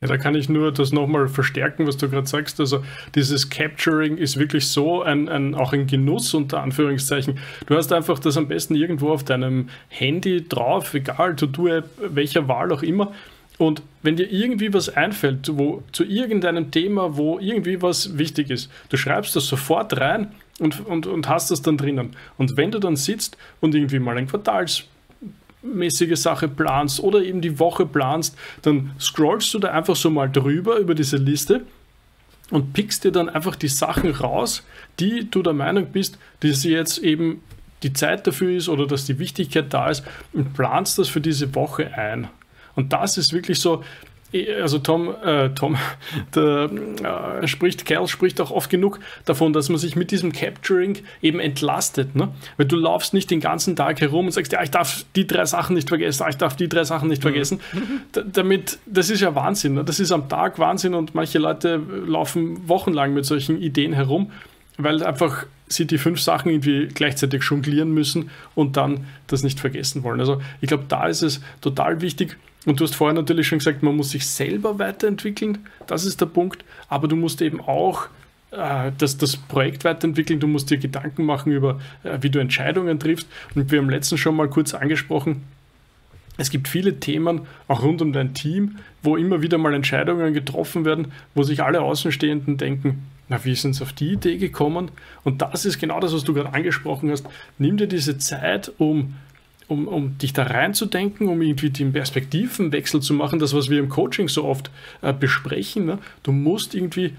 Ja, 0.00 0.06
da 0.06 0.16
kann 0.16 0.36
ich 0.36 0.48
nur 0.48 0.70
das 0.70 0.92
nochmal 0.92 1.26
verstärken, 1.26 1.88
was 1.88 1.96
du 1.96 2.08
gerade 2.08 2.28
sagst. 2.28 2.60
Also 2.60 2.84
dieses 3.16 3.50
Capturing 3.50 4.16
ist 4.16 4.36
wirklich 4.36 4.68
so 4.68 5.02
ein, 5.02 5.28
ein, 5.28 5.56
auch 5.56 5.72
ein 5.72 5.88
Genuss 5.88 6.34
unter 6.34 6.62
Anführungszeichen. 6.62 7.38
Du 7.66 7.74
hast 7.74 7.92
einfach 7.92 8.20
das 8.20 8.36
am 8.36 8.46
besten 8.46 8.76
irgendwo 8.76 9.10
auf 9.10 9.24
deinem 9.24 9.70
Handy 9.88 10.46
drauf, 10.48 10.94
egal, 10.94 11.34
To-Do-App, 11.34 11.90
welcher 12.14 12.46
Wahl 12.46 12.70
auch 12.70 12.84
immer. 12.84 13.12
Und 13.58 13.82
wenn 14.04 14.14
dir 14.14 14.30
irgendwie 14.30 14.72
was 14.72 14.88
einfällt, 14.88 15.50
wo 15.58 15.82
zu 15.90 16.04
irgendeinem 16.04 16.70
Thema, 16.70 17.16
wo 17.16 17.40
irgendwie 17.40 17.82
was 17.82 18.16
wichtig 18.16 18.50
ist, 18.50 18.70
du 18.90 18.96
schreibst 18.96 19.34
das 19.34 19.48
sofort 19.48 19.98
rein 19.98 20.28
und, 20.60 20.86
und, 20.86 21.08
und 21.08 21.28
hast 21.28 21.50
das 21.50 21.60
dann 21.60 21.76
drinnen. 21.76 22.14
Und 22.36 22.56
wenn 22.56 22.70
du 22.70 22.78
dann 22.78 22.94
sitzt 22.94 23.36
und 23.60 23.74
irgendwie 23.74 23.98
mal 23.98 24.16
ein 24.16 24.28
Quartals 24.28 24.84
mäßige 25.74 26.18
Sache 26.18 26.48
planst 26.48 27.00
oder 27.00 27.22
eben 27.22 27.40
die 27.40 27.58
Woche 27.58 27.86
planst, 27.86 28.36
dann 28.62 28.92
scrollst 28.98 29.52
du 29.54 29.58
da 29.58 29.68
einfach 29.72 29.96
so 29.96 30.10
mal 30.10 30.30
drüber 30.30 30.76
über 30.76 30.94
diese 30.94 31.16
Liste 31.16 31.62
und 32.50 32.72
pickst 32.72 33.04
dir 33.04 33.12
dann 33.12 33.28
einfach 33.28 33.56
die 33.56 33.68
Sachen 33.68 34.10
raus, 34.10 34.62
die 35.00 35.30
du 35.30 35.42
der 35.42 35.52
Meinung 35.52 35.86
bist, 35.92 36.18
dass 36.40 36.62
sie 36.62 36.70
jetzt 36.70 36.98
eben 36.98 37.42
die 37.82 37.92
Zeit 37.92 38.26
dafür 38.26 38.56
ist 38.56 38.68
oder 38.68 38.86
dass 38.86 39.04
die 39.04 39.18
Wichtigkeit 39.18 39.72
da 39.72 39.90
ist 39.90 40.02
und 40.32 40.54
planst 40.54 40.98
das 40.98 41.08
für 41.08 41.20
diese 41.20 41.54
Woche 41.54 41.92
ein. 41.94 42.28
Und 42.74 42.92
das 42.92 43.18
ist 43.18 43.32
wirklich 43.32 43.60
so, 43.60 43.82
also 44.60 44.78
Tom, 44.78 45.14
äh, 45.24 45.50
Tom 45.50 45.76
der, 46.34 46.70
äh, 47.42 47.46
spricht, 47.46 47.86
Kerl 47.86 48.06
spricht 48.08 48.40
auch 48.40 48.50
oft 48.50 48.70
genug 48.70 49.00
davon, 49.24 49.52
dass 49.52 49.68
man 49.68 49.78
sich 49.78 49.96
mit 49.96 50.10
diesem 50.10 50.32
Capturing 50.32 50.98
eben 51.22 51.40
entlastet. 51.40 52.14
Ne? 52.14 52.28
Weil 52.56 52.66
du 52.66 52.76
laufst 52.76 53.14
nicht 53.14 53.30
den 53.30 53.40
ganzen 53.40 53.76
Tag 53.76 54.00
herum 54.00 54.26
und 54.26 54.32
sagst, 54.32 54.52
ja, 54.52 54.62
ich 54.62 54.70
darf 54.70 55.04
die 55.16 55.26
drei 55.26 55.44
Sachen 55.46 55.74
nicht 55.74 55.88
vergessen, 55.88 56.26
ich 56.28 56.36
darf 56.36 56.56
die 56.56 56.68
drei 56.68 56.84
Sachen 56.84 57.08
nicht 57.08 57.20
mhm. 57.20 57.28
vergessen. 57.28 57.60
Da, 58.12 58.22
damit, 58.22 58.78
das 58.86 59.10
ist 59.10 59.20
ja 59.20 59.34
Wahnsinn. 59.34 59.74
Ne? 59.74 59.84
Das 59.84 60.00
ist 60.00 60.12
am 60.12 60.28
Tag 60.28 60.58
Wahnsinn 60.58 60.94
und 60.94 61.14
manche 61.14 61.38
Leute 61.38 61.80
laufen 62.06 62.68
wochenlang 62.68 63.12
mit 63.12 63.24
solchen 63.24 63.60
Ideen 63.60 63.92
herum, 63.92 64.30
weil 64.78 65.02
einfach 65.02 65.46
sie 65.66 65.86
die 65.86 65.98
fünf 65.98 66.20
Sachen 66.20 66.50
irgendwie 66.50 66.88
gleichzeitig 66.88 67.42
jonglieren 67.42 67.92
müssen 67.92 68.30
und 68.54 68.76
dann 68.76 69.06
das 69.26 69.42
nicht 69.42 69.60
vergessen 69.60 70.02
wollen. 70.02 70.20
Also 70.20 70.40
ich 70.60 70.68
glaube, 70.68 70.84
da 70.88 71.06
ist 71.06 71.22
es 71.22 71.40
total 71.60 72.00
wichtig, 72.00 72.36
und 72.68 72.78
du 72.78 72.84
hast 72.84 72.96
vorher 72.96 73.14
natürlich 73.14 73.48
schon 73.48 73.60
gesagt, 73.60 73.82
man 73.82 73.96
muss 73.96 74.10
sich 74.10 74.26
selber 74.26 74.78
weiterentwickeln. 74.78 75.66
Das 75.86 76.04
ist 76.04 76.20
der 76.20 76.26
Punkt. 76.26 76.66
Aber 76.88 77.08
du 77.08 77.16
musst 77.16 77.40
eben 77.40 77.62
auch 77.62 78.08
äh, 78.50 78.92
das, 78.98 79.16
das 79.16 79.38
Projekt 79.38 79.84
weiterentwickeln. 79.84 80.38
Du 80.38 80.46
musst 80.46 80.68
dir 80.68 80.76
Gedanken 80.76 81.24
machen 81.24 81.50
über, 81.50 81.80
äh, 82.04 82.18
wie 82.20 82.28
du 82.28 82.38
Entscheidungen 82.38 83.00
triffst. 83.00 83.26
Und 83.54 83.70
wir 83.70 83.78
haben 83.78 83.88
letztens 83.88 84.20
schon 84.20 84.36
mal 84.36 84.50
kurz 84.50 84.74
angesprochen, 84.74 85.44
es 86.36 86.50
gibt 86.50 86.68
viele 86.68 87.00
Themen, 87.00 87.40
auch 87.68 87.82
rund 87.82 88.02
um 88.02 88.12
dein 88.12 88.34
Team, 88.34 88.76
wo 89.02 89.16
immer 89.16 89.40
wieder 89.40 89.56
mal 89.56 89.72
Entscheidungen 89.74 90.34
getroffen 90.34 90.84
werden, 90.84 91.10
wo 91.34 91.42
sich 91.42 91.62
alle 91.62 91.80
Außenstehenden 91.80 92.58
denken, 92.58 93.06
na, 93.30 93.44
wie 93.44 93.54
sind 93.54 93.74
sie 93.74 93.82
auf 93.82 93.92
die 93.92 94.12
Idee 94.12 94.36
gekommen? 94.36 94.90
Und 95.24 95.42
das 95.42 95.64
ist 95.64 95.78
genau 95.78 96.00
das, 96.00 96.14
was 96.14 96.22
du 96.22 96.34
gerade 96.34 96.54
angesprochen 96.54 97.10
hast. 97.10 97.26
Nimm 97.58 97.76
dir 97.76 97.88
diese 97.88 98.18
Zeit, 98.18 98.72
um 98.78 99.14
um, 99.68 99.86
um 99.86 100.18
dich 100.18 100.32
da 100.32 100.44
reinzudenken, 100.44 101.28
um 101.28 101.40
irgendwie 101.42 101.70
den 101.70 101.92
Perspektivenwechsel 101.92 103.00
zu 103.00 103.14
machen, 103.14 103.38
das, 103.38 103.54
was 103.54 103.70
wir 103.70 103.78
im 103.78 103.88
Coaching 103.88 104.28
so 104.28 104.44
oft 104.44 104.70
äh, 105.02 105.12
besprechen. 105.12 105.84
Ne? 105.84 105.98
Du 106.22 106.32
musst 106.32 106.74
irgendwie, 106.74 107.12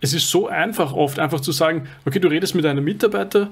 es 0.00 0.14
ist 0.14 0.30
so 0.30 0.48
einfach 0.48 0.92
oft, 0.92 1.18
einfach 1.18 1.40
zu 1.40 1.52
sagen, 1.52 1.88
okay, 2.06 2.20
du 2.20 2.28
redest 2.28 2.54
mit 2.54 2.64
einem 2.64 2.84
Mitarbeiter 2.84 3.50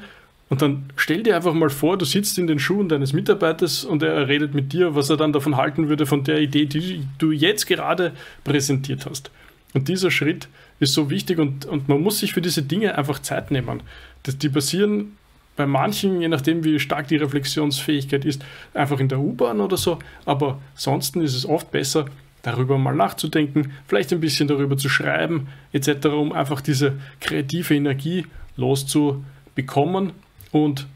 Und 0.48 0.62
dann 0.62 0.84
stell 0.94 1.22
dir 1.22 1.34
einfach 1.34 1.54
mal 1.54 1.70
vor, 1.70 1.98
du 1.98 2.04
sitzt 2.04 2.38
in 2.38 2.46
den 2.46 2.60
Schuhen 2.60 2.88
deines 2.88 3.12
Mitarbeiters 3.12 3.84
und 3.84 4.02
er 4.02 4.28
redet 4.28 4.54
mit 4.54 4.72
dir, 4.72 4.94
was 4.94 5.10
er 5.10 5.16
dann 5.16 5.32
davon 5.32 5.56
halten 5.56 5.88
würde, 5.88 6.06
von 6.06 6.22
der 6.22 6.40
Idee, 6.40 6.66
die 6.66 7.04
du 7.18 7.32
jetzt 7.32 7.66
gerade 7.66 8.12
präsentiert 8.44 9.06
hast. 9.06 9.30
Und 9.74 9.88
dieser 9.88 10.10
Schritt 10.10 10.48
ist 10.78 10.94
so 10.94 11.10
wichtig 11.10 11.38
und, 11.38 11.66
und 11.66 11.88
man 11.88 12.00
muss 12.00 12.20
sich 12.20 12.32
für 12.32 12.40
diese 12.40 12.62
Dinge 12.62 12.96
einfach 12.96 13.18
Zeit 13.18 13.50
nehmen. 13.50 13.82
Die 14.26 14.48
passieren 14.48 15.16
bei 15.56 15.66
manchen, 15.66 16.20
je 16.20 16.28
nachdem 16.28 16.64
wie 16.64 16.78
stark 16.78 17.08
die 17.08 17.16
Reflexionsfähigkeit 17.16 18.24
ist, 18.24 18.44
einfach 18.74 19.00
in 19.00 19.08
der 19.08 19.18
U-Bahn 19.18 19.60
oder 19.60 19.76
so. 19.76 19.98
Aber 20.24 20.60
ansonsten 20.74 21.22
ist 21.22 21.34
es 21.34 21.46
oft 21.46 21.70
besser, 21.70 22.06
darüber 22.42 22.78
mal 22.78 22.94
nachzudenken, 22.94 23.72
vielleicht 23.88 24.12
ein 24.12 24.20
bisschen 24.20 24.46
darüber 24.46 24.76
zu 24.76 24.88
schreiben, 24.88 25.48
etc., 25.72 26.06
um 26.06 26.32
einfach 26.32 26.60
diese 26.60 26.98
kreative 27.20 27.74
Energie 27.74 28.26
loszubekommen. 28.56 30.12
Und 30.52 30.86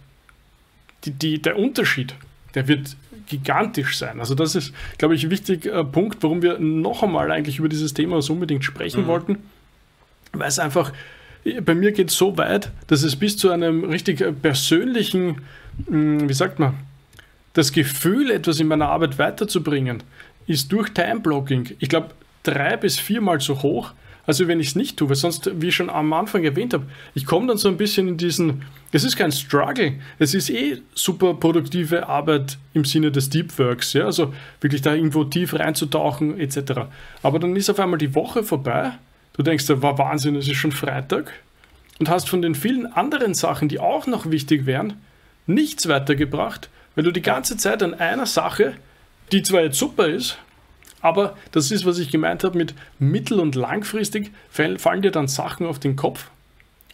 die, 1.04 1.10
die, 1.10 1.42
der 1.42 1.58
Unterschied, 1.58 2.14
der 2.54 2.68
wird 2.68 2.96
gigantisch 3.26 3.96
sein. 3.96 4.20
Also 4.20 4.34
das 4.34 4.54
ist, 4.54 4.74
glaube 4.98 5.14
ich, 5.14 5.24
ein 5.24 5.30
wichtiger 5.30 5.84
Punkt, 5.84 6.22
warum 6.22 6.42
wir 6.42 6.58
noch 6.58 7.02
einmal 7.02 7.30
eigentlich 7.30 7.58
über 7.58 7.68
dieses 7.68 7.94
Thema 7.94 8.20
so 8.22 8.34
unbedingt 8.34 8.64
sprechen 8.64 9.04
mhm. 9.04 9.06
wollten, 9.06 9.38
weil 10.32 10.48
es 10.48 10.58
einfach 10.58 10.92
bei 11.62 11.74
mir 11.74 11.92
geht 11.92 12.10
es 12.10 12.16
so 12.16 12.36
weit, 12.36 12.70
dass 12.86 13.02
es 13.02 13.16
bis 13.16 13.36
zu 13.36 13.50
einem 13.50 13.84
richtig 13.84 14.22
persönlichen, 14.42 15.42
hm, 15.86 16.28
wie 16.28 16.34
sagt 16.34 16.58
man, 16.58 16.74
das 17.54 17.72
Gefühl, 17.72 18.30
etwas 18.30 18.60
in 18.60 18.68
meiner 18.68 18.88
Arbeit 18.88 19.18
weiterzubringen, 19.18 20.02
ist 20.46 20.70
durch 20.72 20.90
Time-Blocking, 20.90 21.76
ich 21.78 21.88
glaube, 21.88 22.10
drei 22.42 22.76
bis 22.76 22.98
viermal 22.98 23.40
so 23.40 23.62
hoch, 23.62 23.92
als 24.26 24.46
wenn 24.46 24.60
ich 24.60 24.68
es 24.68 24.76
nicht 24.76 24.96
tue. 24.96 25.08
Weil 25.08 25.16
sonst, 25.16 25.50
wie 25.60 25.68
ich 25.68 25.74
schon 25.74 25.90
am 25.90 26.12
Anfang 26.12 26.44
erwähnt 26.44 26.74
habe, 26.74 26.86
ich 27.14 27.26
komme 27.26 27.48
dann 27.48 27.56
so 27.56 27.68
ein 27.68 27.76
bisschen 27.76 28.06
in 28.06 28.16
diesen, 28.16 28.62
es 28.92 29.04
ist 29.04 29.16
kein 29.16 29.32
Struggle, 29.32 29.94
es 30.18 30.34
ist 30.34 30.50
eh 30.50 30.80
super 30.94 31.34
produktive 31.34 32.08
Arbeit 32.08 32.58
im 32.74 32.84
Sinne 32.84 33.10
des 33.10 33.30
Deep 33.30 33.58
Works, 33.58 33.94
ja, 33.94 34.04
also 34.04 34.32
wirklich 34.60 34.82
da 34.82 34.94
irgendwo 34.94 35.24
tief 35.24 35.54
reinzutauchen 35.54 36.38
etc. 36.38 36.82
Aber 37.22 37.38
dann 37.38 37.56
ist 37.56 37.70
auf 37.70 37.80
einmal 37.80 37.98
die 37.98 38.14
Woche 38.14 38.42
vorbei 38.42 38.92
Du 39.34 39.42
denkst, 39.42 39.66
da 39.66 39.80
war 39.82 39.98
Wahnsinn, 39.98 40.36
es 40.36 40.48
ist 40.48 40.56
schon 40.56 40.72
Freitag 40.72 41.32
und 41.98 42.08
hast 42.08 42.28
von 42.28 42.42
den 42.42 42.54
vielen 42.54 42.86
anderen 42.86 43.34
Sachen, 43.34 43.68
die 43.68 43.78
auch 43.78 44.06
noch 44.06 44.30
wichtig 44.30 44.66
wären, 44.66 44.94
nichts 45.46 45.88
weitergebracht, 45.88 46.68
weil 46.94 47.04
du 47.04 47.12
die 47.12 47.22
ganze 47.22 47.56
Zeit 47.56 47.82
an 47.82 47.94
einer 47.94 48.26
Sache, 48.26 48.74
die 49.32 49.42
zwar 49.42 49.62
jetzt 49.62 49.78
super 49.78 50.06
ist, 50.08 50.38
aber 51.00 51.36
das 51.52 51.70
ist, 51.70 51.86
was 51.86 51.98
ich 51.98 52.10
gemeint 52.10 52.44
habe 52.44 52.58
mit 52.58 52.74
mittel- 52.98 53.40
und 53.40 53.54
langfristig, 53.54 54.32
fallen 54.50 55.02
dir 55.02 55.10
dann 55.10 55.28
Sachen 55.28 55.66
auf 55.66 55.78
den 55.78 55.96
Kopf. 55.96 56.30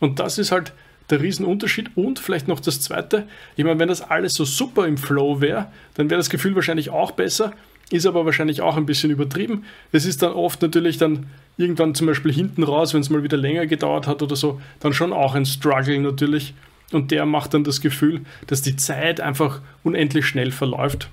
Und 0.00 0.20
das 0.20 0.38
ist 0.38 0.52
halt 0.52 0.72
der 1.10 1.20
Riesenunterschied. 1.20 1.96
Und 1.96 2.18
vielleicht 2.18 2.48
noch 2.48 2.60
das 2.60 2.80
Zweite, 2.80 3.26
ich 3.56 3.64
meine, 3.64 3.78
wenn 3.78 3.88
das 3.88 4.02
alles 4.02 4.34
so 4.34 4.44
super 4.44 4.86
im 4.86 4.98
Flow 4.98 5.40
wäre, 5.40 5.68
dann 5.94 6.10
wäre 6.10 6.18
das 6.18 6.30
Gefühl 6.30 6.54
wahrscheinlich 6.54 6.90
auch 6.90 7.12
besser, 7.12 7.52
ist 7.90 8.06
aber 8.06 8.24
wahrscheinlich 8.24 8.62
auch 8.62 8.76
ein 8.76 8.86
bisschen 8.86 9.10
übertrieben. 9.10 9.64
Es 9.92 10.04
ist 10.04 10.22
dann 10.22 10.32
oft 10.32 10.60
natürlich 10.62 10.98
dann 10.98 11.26
irgendwann 11.56 11.94
zum 11.94 12.06
Beispiel 12.06 12.32
hinten 12.32 12.62
raus, 12.62 12.94
wenn 12.94 13.00
es 13.00 13.10
mal 13.10 13.22
wieder 13.22 13.36
länger 13.36 13.66
gedauert 13.66 14.06
hat 14.06 14.22
oder 14.22 14.36
so, 14.36 14.60
dann 14.80 14.92
schon 14.92 15.12
auch 15.12 15.34
ein 15.34 15.46
Struggle 15.46 15.98
natürlich. 16.00 16.54
Und 16.92 17.10
der 17.10 17.26
macht 17.26 17.54
dann 17.54 17.64
das 17.64 17.80
Gefühl, 17.80 18.22
dass 18.46 18.62
die 18.62 18.76
Zeit 18.76 19.20
einfach 19.20 19.60
unendlich 19.82 20.26
schnell 20.26 20.50
verläuft. 20.50 21.08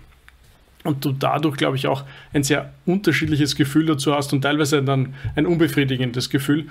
Und 0.84 1.06
du 1.06 1.12
dadurch, 1.12 1.58
glaube 1.58 1.78
ich, 1.78 1.88
auch 1.88 2.04
ein 2.34 2.44
sehr 2.44 2.74
unterschiedliches 2.86 3.56
Gefühl 3.56 3.86
dazu 3.86 4.14
hast 4.14 4.34
und 4.34 4.42
teilweise 4.42 4.84
dann 4.84 5.14
ein 5.36 5.46
unbefriedigendes 5.46 6.30
Gefühl, 6.30 6.68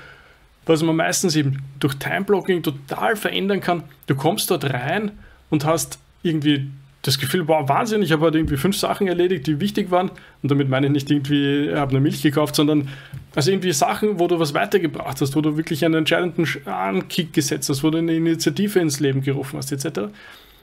was 0.66 0.82
man 0.82 0.96
meistens 0.96 1.34
eben 1.34 1.62
durch 1.80 1.94
Timeblocking 1.94 2.62
total 2.62 3.16
verändern 3.16 3.60
kann. 3.60 3.84
Du 4.06 4.14
kommst 4.14 4.50
dort 4.50 4.64
rein 4.64 5.12
und 5.50 5.64
hast 5.64 5.98
irgendwie 6.22 6.68
das 7.02 7.18
Gefühl, 7.18 7.48
wow, 7.48 7.68
Wahnsinn, 7.68 8.00
ich 8.02 8.12
habe 8.12 8.22
halt 8.22 8.36
irgendwie 8.36 8.56
fünf 8.56 8.76
Sachen 8.76 9.08
erledigt, 9.08 9.46
die 9.48 9.58
wichtig 9.60 9.90
waren. 9.90 10.10
Und 10.42 10.50
damit 10.50 10.68
meine 10.68 10.86
ich 10.86 10.92
nicht 10.92 11.10
irgendwie, 11.10 11.68
ich 11.68 11.74
habe 11.74 11.90
eine 11.90 12.00
Milch 12.00 12.22
gekauft, 12.22 12.54
sondern 12.54 12.88
also 13.34 13.50
irgendwie 13.50 13.72
Sachen, 13.72 14.20
wo 14.20 14.28
du 14.28 14.38
was 14.38 14.54
weitergebracht 14.54 15.20
hast, 15.20 15.34
wo 15.34 15.40
du 15.40 15.56
wirklich 15.56 15.84
einen 15.84 15.94
entscheidenden 15.94 16.46
Ankick 16.64 17.32
gesetzt 17.32 17.68
hast, 17.68 17.82
wo 17.82 17.90
du 17.90 17.98
eine 17.98 18.14
Initiative 18.14 18.78
ins 18.78 19.00
Leben 19.00 19.20
gerufen 19.20 19.58
hast, 19.58 19.72
etc. 19.72 20.12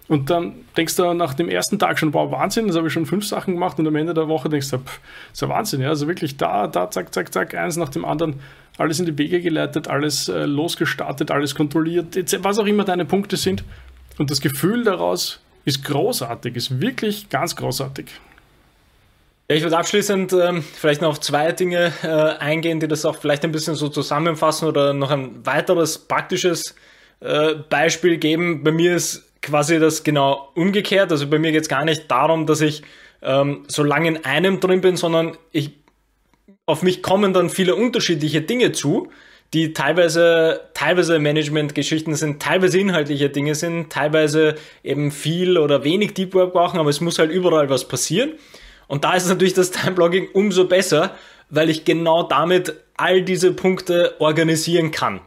Und 0.07 0.29
dann 0.29 0.53
denkst 0.77 0.95
du 0.95 1.13
nach 1.13 1.33
dem 1.33 1.49
ersten 1.49 1.77
Tag 1.77 1.99
schon, 1.99 2.13
wow, 2.13 2.31
Wahnsinn, 2.31 2.67
das 2.67 2.77
habe 2.77 2.87
ich 2.87 2.93
schon 2.93 3.05
fünf 3.05 3.25
Sachen 3.25 3.55
gemacht 3.55 3.77
und 3.77 3.87
am 3.87 3.95
Ende 3.95 4.13
der 4.13 4.29
Woche 4.29 4.47
denkst 4.47 4.71
du, 4.71 4.77
pff, 4.77 4.99
ist 5.33 5.41
ja 5.41 5.49
Wahnsinn, 5.49 5.81
ja, 5.81 5.89
also 5.89 6.07
wirklich 6.07 6.37
da, 6.37 6.67
da, 6.67 6.89
zack, 6.89 7.13
zack, 7.13 7.33
zack, 7.33 7.53
eins 7.53 7.75
nach 7.75 7.89
dem 7.89 8.05
anderen, 8.05 8.35
alles 8.77 8.99
in 8.99 9.05
die 9.05 9.17
Wege 9.17 9.41
geleitet, 9.41 9.89
alles 9.89 10.29
äh, 10.29 10.45
losgestartet, 10.45 11.31
alles 11.31 11.53
kontrolliert, 11.53 12.15
was 12.43 12.57
auch 12.57 12.65
immer 12.65 12.85
deine 12.85 13.05
Punkte 13.05 13.35
sind. 13.35 13.63
Und 14.17 14.31
das 14.31 14.41
Gefühl 14.41 14.83
daraus, 14.83 15.41
ist 15.65 15.83
großartig, 15.83 16.55
ist 16.55 16.81
wirklich 16.81 17.29
ganz 17.29 17.55
großartig. 17.55 18.07
Ja, 19.49 19.55
ich 19.55 19.63
würde 19.63 19.77
abschließend 19.77 20.31
ähm, 20.33 20.61
vielleicht 20.61 21.01
noch 21.01 21.09
auf 21.09 21.19
zwei 21.19 21.51
Dinge 21.51 21.91
äh, 22.03 22.07
eingehen, 22.07 22.79
die 22.79 22.87
das 22.87 23.03
auch 23.05 23.15
vielleicht 23.15 23.43
ein 23.43 23.51
bisschen 23.51 23.75
so 23.75 23.89
zusammenfassen 23.89 24.67
oder 24.67 24.93
noch 24.93 25.09
ein 25.09 25.45
weiteres 25.45 25.97
praktisches 25.97 26.75
äh, 27.19 27.55
Beispiel 27.55 28.17
geben. 28.17 28.63
Bei 28.63 28.71
mir 28.71 28.95
ist 28.95 29.41
quasi 29.41 29.79
das 29.79 30.03
genau 30.03 30.51
umgekehrt. 30.53 31.11
Also 31.11 31.27
bei 31.27 31.39
mir 31.39 31.51
geht 31.51 31.63
es 31.63 31.69
gar 31.69 31.83
nicht 31.83 32.11
darum, 32.11 32.45
dass 32.45 32.61
ich 32.61 32.83
ähm, 33.21 33.63
so 33.67 33.83
lange 33.83 34.09
in 34.09 34.25
einem 34.25 34.59
drin 34.59 34.81
bin, 34.81 34.97
sondern 34.97 35.35
ich, 35.51 35.71
auf 36.65 36.83
mich 36.83 37.01
kommen 37.01 37.33
dann 37.33 37.49
viele 37.49 37.75
unterschiedliche 37.75 38.41
Dinge 38.41 38.71
zu 38.71 39.09
die 39.53 39.73
teilweise, 39.73 40.61
teilweise 40.73 41.17
Management-Geschichten 41.17 42.15
sind, 42.15 42.41
teilweise 42.41 42.79
inhaltliche 42.79 43.29
Dinge 43.29 43.55
sind, 43.55 43.91
teilweise 43.91 44.55
eben 44.83 45.11
viel 45.11 45.57
oder 45.57 45.83
wenig 45.83 46.13
Deep 46.13 46.33
Work 46.35 46.53
brauchen, 46.53 46.79
aber 46.79 46.89
es 46.89 47.01
muss 47.01 47.17
halt 47.17 47.31
überall 47.31 47.69
was 47.69 47.87
passieren. 47.87 48.33
Und 48.87 49.03
da 49.03 49.13
ist 49.13 49.27
natürlich 49.27 49.53
das 49.53 49.71
Time-Blogging 49.71 50.29
umso 50.33 50.65
besser, 50.65 51.15
weil 51.49 51.69
ich 51.69 51.83
genau 51.83 52.23
damit 52.23 52.75
all 52.95 53.23
diese 53.23 53.51
Punkte 53.53 54.15
organisieren 54.19 54.91
kann. 54.91 55.21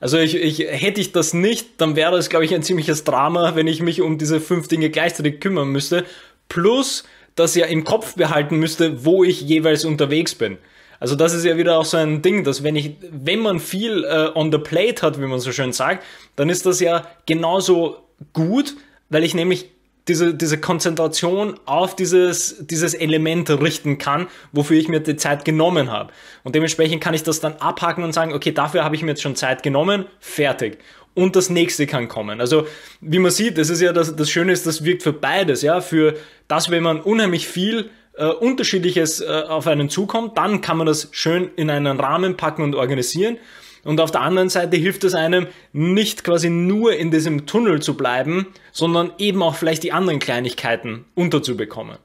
Also 0.00 0.18
ich, 0.18 0.36
ich, 0.36 0.60
hätte 0.60 1.00
ich 1.00 1.10
das 1.10 1.34
nicht, 1.34 1.80
dann 1.80 1.96
wäre 1.96 2.12
das, 2.12 2.28
glaube 2.28 2.44
ich, 2.44 2.54
ein 2.54 2.62
ziemliches 2.62 3.02
Drama, 3.02 3.56
wenn 3.56 3.66
ich 3.66 3.82
mich 3.82 4.00
um 4.00 4.18
diese 4.18 4.40
fünf 4.40 4.68
Dinge 4.68 4.90
gleichzeitig 4.90 5.40
kümmern 5.40 5.68
müsste. 5.68 6.04
Plus, 6.48 7.04
dass 7.34 7.56
ja 7.56 7.66
im 7.66 7.84
Kopf 7.84 8.14
behalten 8.14 8.56
müsste, 8.58 9.04
wo 9.04 9.24
ich 9.24 9.40
jeweils 9.40 9.84
unterwegs 9.84 10.36
bin. 10.36 10.58
Also 11.00 11.14
das 11.14 11.32
ist 11.32 11.44
ja 11.44 11.56
wieder 11.56 11.78
auch 11.78 11.84
so 11.84 11.96
ein 11.96 12.22
Ding, 12.22 12.44
dass 12.44 12.62
wenn 12.62 12.76
ich, 12.76 12.96
wenn 13.10 13.40
man 13.40 13.60
viel 13.60 14.04
äh, 14.04 14.30
on 14.34 14.50
the 14.50 14.58
plate 14.58 15.02
hat, 15.02 15.20
wie 15.20 15.26
man 15.26 15.38
so 15.40 15.52
schön 15.52 15.72
sagt, 15.72 16.04
dann 16.36 16.48
ist 16.48 16.66
das 16.66 16.80
ja 16.80 17.06
genauso 17.26 17.98
gut, 18.32 18.74
weil 19.08 19.24
ich 19.24 19.34
nämlich 19.34 19.70
diese, 20.08 20.34
diese 20.34 20.58
Konzentration 20.58 21.60
auf 21.66 21.94
dieses, 21.94 22.66
dieses 22.66 22.94
Element 22.94 23.50
richten 23.50 23.98
kann, 23.98 24.26
wofür 24.52 24.78
ich 24.78 24.88
mir 24.88 25.00
die 25.00 25.16
Zeit 25.16 25.44
genommen 25.44 25.90
habe. 25.90 26.12
Und 26.44 26.54
dementsprechend 26.54 27.02
kann 27.02 27.14
ich 27.14 27.22
das 27.22 27.40
dann 27.40 27.54
abhaken 27.54 28.02
und 28.02 28.12
sagen, 28.12 28.32
okay, 28.32 28.52
dafür 28.52 28.84
habe 28.84 28.96
ich 28.96 29.02
mir 29.02 29.10
jetzt 29.10 29.22
schon 29.22 29.36
Zeit 29.36 29.62
genommen, 29.62 30.06
fertig. 30.18 30.78
Und 31.14 31.36
das 31.36 31.50
nächste 31.50 31.86
kann 31.86 32.08
kommen. 32.08 32.40
Also, 32.40 32.66
wie 33.00 33.18
man 33.18 33.30
sieht, 33.30 33.58
das 33.58 33.70
ist 33.70 33.80
ja 33.80 33.92
das, 33.92 34.14
das 34.14 34.30
Schöne 34.30 34.52
ist, 34.52 34.66
das 34.66 34.84
wirkt 34.84 35.02
für 35.02 35.12
beides, 35.12 35.62
ja, 35.62 35.80
für 35.80 36.14
das, 36.46 36.70
wenn 36.70 36.82
man 36.82 37.00
unheimlich 37.00 37.46
viel 37.46 37.90
äh, 38.18 38.26
Unterschiedliches 38.26 39.20
äh, 39.20 39.26
auf 39.26 39.66
einen 39.66 39.88
zukommt, 39.88 40.36
dann 40.36 40.60
kann 40.60 40.76
man 40.76 40.86
das 40.86 41.08
schön 41.12 41.50
in 41.56 41.70
einen 41.70 41.98
Rahmen 41.98 42.36
packen 42.36 42.62
und 42.62 42.74
organisieren. 42.74 43.38
Und 43.84 44.00
auf 44.00 44.10
der 44.10 44.22
anderen 44.22 44.48
Seite 44.48 44.76
hilft 44.76 45.04
es 45.04 45.14
einem 45.14 45.46
nicht 45.72 46.24
quasi 46.24 46.50
nur 46.50 46.94
in 46.94 47.10
diesem 47.10 47.46
Tunnel 47.46 47.80
zu 47.80 47.96
bleiben, 47.96 48.48
sondern 48.72 49.12
eben 49.18 49.42
auch 49.42 49.54
vielleicht 49.54 49.82
die 49.82 49.92
anderen 49.92 50.18
Kleinigkeiten 50.18 51.04
unterzubekommen. 51.14 51.96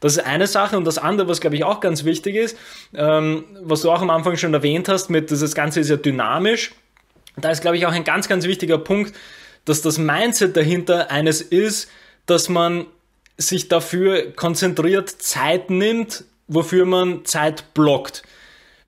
Das 0.00 0.16
ist 0.16 0.24
eine 0.24 0.46
Sache 0.46 0.76
und 0.76 0.84
das 0.84 0.98
andere, 0.98 1.28
was 1.28 1.40
glaube 1.40 1.56
ich 1.56 1.64
auch 1.64 1.80
ganz 1.80 2.04
wichtig 2.04 2.34
ist, 2.34 2.56
ähm, 2.94 3.44
was 3.62 3.82
du 3.82 3.90
auch 3.90 4.02
am 4.02 4.10
Anfang 4.10 4.36
schon 4.36 4.54
erwähnt 4.54 4.88
hast, 4.88 5.10
mit 5.10 5.30
das 5.30 5.54
Ganze 5.54 5.80
ist 5.80 5.90
ja 5.90 5.96
dynamisch. 5.96 6.72
Da 7.36 7.50
ist 7.50 7.60
glaube 7.60 7.76
ich 7.76 7.86
auch 7.86 7.92
ein 7.92 8.04
ganz, 8.04 8.26
ganz 8.26 8.46
wichtiger 8.46 8.78
Punkt, 8.78 9.14
dass 9.66 9.82
das 9.82 9.98
Mindset 9.98 10.56
dahinter 10.56 11.10
eines 11.10 11.42
ist, 11.42 11.90
dass 12.26 12.48
man 12.48 12.86
sich 13.40 13.68
dafür 13.68 14.32
konzentriert 14.32 15.08
Zeit 15.08 15.70
nimmt, 15.70 16.24
wofür 16.46 16.84
man 16.84 17.24
Zeit 17.24 17.74
blockt. 17.74 18.22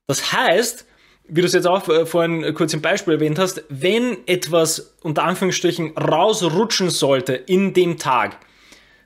Das 0.06 0.32
heißt, 0.32 0.86
wie 1.28 1.40
du 1.40 1.46
es 1.46 1.52
jetzt 1.54 1.66
auch 1.66 1.88
äh, 1.88 2.04
vorhin 2.06 2.54
kurz 2.54 2.74
im 2.74 2.82
Beispiel 2.82 3.14
erwähnt 3.14 3.38
hast, 3.38 3.64
wenn 3.68 4.18
etwas 4.26 4.94
unter 5.02 5.24
Anführungsstrichen 5.24 5.96
rausrutschen 5.96 6.90
sollte 6.90 7.34
in 7.34 7.72
dem 7.72 7.98
Tag, 7.98 8.38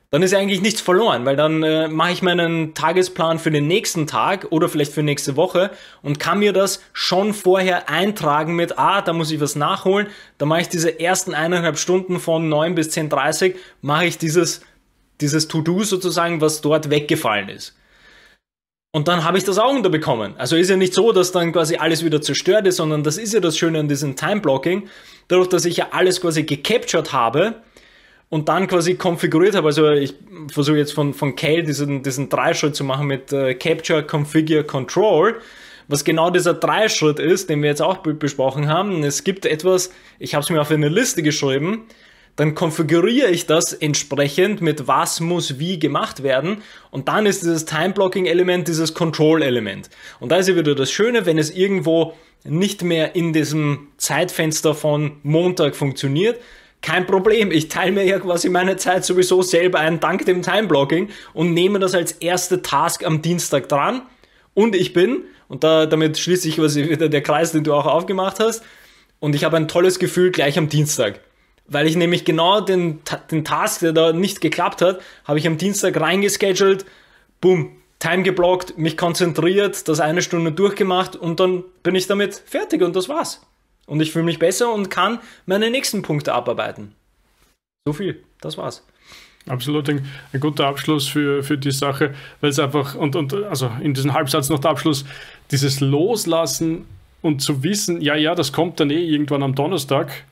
dann 0.09 0.21
ist 0.21 0.33
eigentlich 0.33 0.61
nichts 0.61 0.79
verloren, 0.79 1.25
weil 1.25 1.35
dann 1.35 1.63
äh, 1.63 1.89
mache 1.89 2.11
ich 2.13 2.21
meinen 2.21 2.73
Tagesplan 2.73 3.39
für 3.39 3.51
den 3.51 3.67
nächsten 3.67 4.07
Tag 4.07 4.47
oder 4.51 4.69
vielleicht 4.69 4.93
für 4.93 5.03
nächste 5.03 5.35
Woche 5.35 5.71
und 6.01 6.17
kann 6.17 6.39
mir 6.39 6.53
das 6.53 6.81
schon 6.93 7.33
vorher 7.33 7.89
eintragen 7.89 8.55
mit, 8.55 8.79
ah, 8.79 9.01
da 9.01 9.11
muss 9.11 9.31
ich 9.31 9.41
was 9.41 9.57
nachholen, 9.57 10.07
da 10.37 10.45
mache 10.45 10.61
ich 10.61 10.69
diese 10.69 10.99
ersten 10.99 11.33
eineinhalb 11.33 11.77
Stunden 11.77 12.21
von 12.21 12.47
9 12.47 12.73
bis 12.73 12.89
10.30 12.89 13.55
mache 13.81 14.05
ich 14.05 14.17
dieses 14.17 14.61
dieses 15.21 15.47
To-Do 15.47 15.83
sozusagen, 15.83 16.41
was 16.41 16.61
dort 16.61 16.89
weggefallen 16.89 17.49
ist. 17.49 17.75
Und 18.91 19.07
dann 19.07 19.23
habe 19.23 19.37
ich 19.37 19.43
das 19.43 19.59
auch 19.59 19.71
unterbekommen. 19.71 20.35
Also 20.37 20.55
ist 20.55 20.69
ja 20.69 20.77
nicht 20.77 20.93
so, 20.93 21.11
dass 21.11 21.31
dann 21.31 21.51
quasi 21.51 21.75
alles 21.75 22.03
wieder 22.03 22.21
zerstört 22.21 22.65
ist, 22.65 22.77
sondern 22.77 23.03
das 23.03 23.17
ist 23.17 23.33
ja 23.33 23.39
das 23.39 23.57
Schöne 23.57 23.79
an 23.79 23.87
diesem 23.87 24.15
Time-Blocking. 24.15 24.89
Dadurch, 25.27 25.49
dass 25.49 25.65
ich 25.65 25.77
ja 25.77 25.89
alles 25.91 26.21
quasi 26.21 26.43
gecaptured 26.43 27.13
habe, 27.13 27.61
und 28.29 28.49
dann 28.49 28.67
quasi 28.67 28.95
konfiguriert 28.95 29.55
habe. 29.55 29.67
Also 29.67 29.89
ich 29.91 30.13
versuche 30.51 30.77
jetzt 30.77 30.93
von, 30.93 31.13
von 31.13 31.35
Cal 31.35 31.63
diesen, 31.63 32.03
diesen 32.03 32.29
Dreischritt 32.29 32.75
zu 32.75 32.83
machen 32.83 33.07
mit 33.07 33.31
äh, 33.31 33.53
Capture, 33.55 34.03
Configure, 34.03 34.63
Control. 34.63 35.39
Was 35.87 36.03
genau 36.03 36.29
dieser 36.29 36.53
Dreischritt 36.53 37.19
ist, 37.19 37.49
den 37.49 37.61
wir 37.61 37.69
jetzt 37.69 37.81
auch 37.81 37.97
besprochen 37.99 38.67
haben. 38.67 39.03
Es 39.03 39.23
gibt 39.23 39.45
etwas, 39.45 39.91
ich 40.19 40.35
habe 40.35 40.43
es 40.43 40.49
mir 40.49 40.59
auf 40.59 40.69
eine 40.69 40.89
Liste 40.89 41.23
geschrieben, 41.23 41.85
dann 42.37 42.55
konfiguriere 42.55 43.29
ich 43.29 43.47
das 43.47 43.73
entsprechend 43.73 44.61
mit 44.61 44.87
was 44.87 45.19
muss 45.19 45.59
wie 45.59 45.79
gemacht 45.79 46.23
werden. 46.23 46.61
Und 46.91 47.07
dann 47.07 47.25
ist 47.25 47.41
dieses 47.41 47.65
Time-Blocking-Element 47.65 48.67
dieses 48.67 48.93
Control-Element. 48.93 49.89
Und 50.19 50.31
da 50.31 50.37
ist 50.37 50.47
ja 50.47 50.55
wieder 50.55 50.75
das 50.75 50.91
Schöne, 50.91 51.25
wenn 51.25 51.39
es 51.39 51.49
irgendwo 51.49 52.13
nicht 52.43 52.83
mehr 52.83 53.15
in 53.15 53.33
diesem 53.33 53.87
Zeitfenster 53.97 54.75
von 54.75 55.13
Montag 55.23 55.75
funktioniert, 55.75 56.39
kein 56.83 57.07
Problem, 57.07 57.51
ich 57.51 57.69
teile 57.69 57.91
mir 57.91 58.05
ja 58.05 58.19
quasi 58.19 58.49
meine 58.49 58.77
Zeit 58.77 59.03
sowieso 59.03 59.41
selber 59.41 59.79
ein, 59.79 59.99
dank 59.99 60.25
dem 60.27 60.43
Time-Blocking 60.43 61.09
und 61.33 61.55
nehme 61.55 61.79
das 61.79 61.95
als 61.95 62.11
erste 62.11 62.61
Task 62.61 63.03
am 63.03 63.23
Dienstag 63.23 63.67
dran. 63.67 64.03
Und 64.53 64.75
ich 64.75 64.93
bin, 64.93 65.23
und 65.47 65.63
da, 65.63 65.87
damit 65.87 66.19
schließe 66.19 66.47
ich 66.47 66.57
quasi 66.57 66.87
wieder 66.87 67.09
der 67.09 67.23
Kreis, 67.23 67.51
den 67.51 67.63
du 67.63 67.73
auch 67.73 67.87
aufgemacht 67.87 68.39
hast, 68.39 68.63
und 69.19 69.33
ich 69.33 69.43
habe 69.43 69.57
ein 69.57 69.67
tolles 69.67 69.97
Gefühl 69.97 70.29
gleich 70.29 70.59
am 70.59 70.69
Dienstag 70.69 71.19
weil 71.67 71.87
ich 71.87 71.95
nämlich 71.95 72.25
genau 72.25 72.61
den, 72.61 72.99
den 73.31 73.43
Task, 73.43 73.81
der 73.81 73.93
da 73.93 74.13
nicht 74.13 74.41
geklappt 74.41 74.81
hat, 74.81 75.01
habe 75.25 75.39
ich 75.39 75.47
am 75.47 75.57
Dienstag 75.57 75.99
reingescheduled, 75.99 76.85
boom, 77.41 77.71
Time 77.99 78.23
geblockt, 78.23 78.77
mich 78.77 78.95
konzentriert, 78.95 79.87
das 79.87 79.99
eine 79.99 80.21
Stunde 80.21 80.51
durchgemacht 80.51 81.15
und 81.15 81.39
dann 81.39 81.63
bin 81.83 81.95
ich 81.95 82.07
damit 82.07 82.35
fertig 82.35 82.81
und 82.83 82.95
das 82.95 83.09
war's. 83.09 83.41
Und 83.87 84.01
ich 84.01 84.11
fühle 84.11 84.25
mich 84.25 84.39
besser 84.39 84.71
und 84.73 84.89
kann 84.89 85.19
meine 85.45 85.71
nächsten 85.71 86.03
Punkte 86.03 86.33
abarbeiten. 86.33 86.93
So 87.87 87.93
viel, 87.93 88.23
das 88.41 88.57
war's. 88.57 88.85
Absolut 89.47 89.89
ein, 89.89 90.05
ein, 90.33 90.39
guter 90.41 90.67
Abschluss 90.67 91.07
für, 91.07 91.41
für 91.41 91.57
die 91.57 91.71
Sache, 91.71 92.13
weil 92.41 92.49
es 92.49 92.59
einfach, 92.59 92.95
und, 92.95 93.15
und 93.15 93.33
also 93.33 93.71
in 93.81 93.93
diesem 93.93 94.13
Halbsatz 94.13 94.49
noch 94.49 94.59
der 94.59 94.71
Abschluss, 94.71 95.05
dieses 95.51 95.79
Loslassen 95.79 96.85
und 97.21 97.41
zu 97.41 97.63
wissen, 97.63 98.01
ja, 98.01 98.15
ja, 98.15 98.35
das 98.35 98.51
kommt 98.51 98.79
dann 98.81 98.89
eh 98.89 99.01
irgendwann 99.01 99.43
am 99.43 99.55
Donnerstag, 99.55 100.25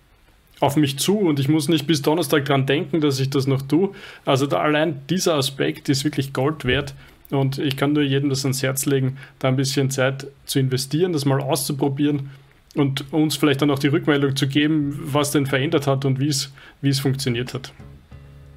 auf 0.60 0.76
mich 0.76 0.98
zu 1.00 1.20
und 1.20 1.40
ich 1.40 1.50
muss 1.50 1.68
nicht 1.68 1.88
bis 1.88 2.02
Donnerstag 2.02 2.46
dran 2.46 2.66
denken, 2.66 3.02
dass 3.02 3.20
ich 3.20 3.30
das 3.30 3.48
noch 3.48 3.62
tue. 3.62 3.90
Also 4.26 4.48
da 4.48 4.60
allein 4.60 5.02
dieser 5.10 5.36
Aspekt 5.36 5.90
ist 5.90 6.04
wirklich 6.04 6.34
Gold 6.34 6.66
wert 6.66 6.94
und 7.30 7.58
ich 7.58 7.76
kann 7.78 7.94
nur 7.94 8.04
jedem 8.04 8.30
das 8.30 8.46
ans 8.46 8.64
Herz 8.64 8.86
legen, 8.86 9.18
da 9.40 9.50
ein 9.50 9.56
bisschen 9.56 9.90
Zeit 9.90 10.28
zu 10.46 10.60
investieren, 10.60 11.14
das 11.14 11.26
mal 11.26 11.42
auszuprobieren 11.42 12.30
und 12.76 13.12
uns 13.14 13.36
vielleicht 13.36 13.62
dann 13.62 13.72
auch 13.72 13.80
die 13.80 13.88
Rückmeldung 13.88 14.36
zu 14.36 14.48
geben, 14.48 14.98
was 15.04 15.32
denn 15.32 15.46
verändert 15.46 15.88
hat 15.88 16.06
und 16.06 16.20
wie 16.20 16.28
es, 16.28 17.00
funktioniert 17.00 17.54
hat. 17.54 17.74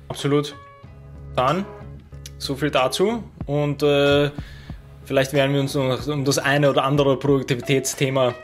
Absolut. 0.09 0.55
Dann 1.35 1.65
so 2.39 2.55
viel 2.55 2.71
dazu 2.71 3.25
und 3.47 3.83
äh, 3.83 4.31
vielleicht 5.05 5.33
werden 5.33 5.53
wir 5.53 5.61
uns 5.61 5.75
noch 5.75 6.07
um 6.07 6.25
das 6.25 6.39
eine 6.39 6.71
oder 6.71 6.85
andere 6.85 7.19
Produktivitätsthema 7.19 8.35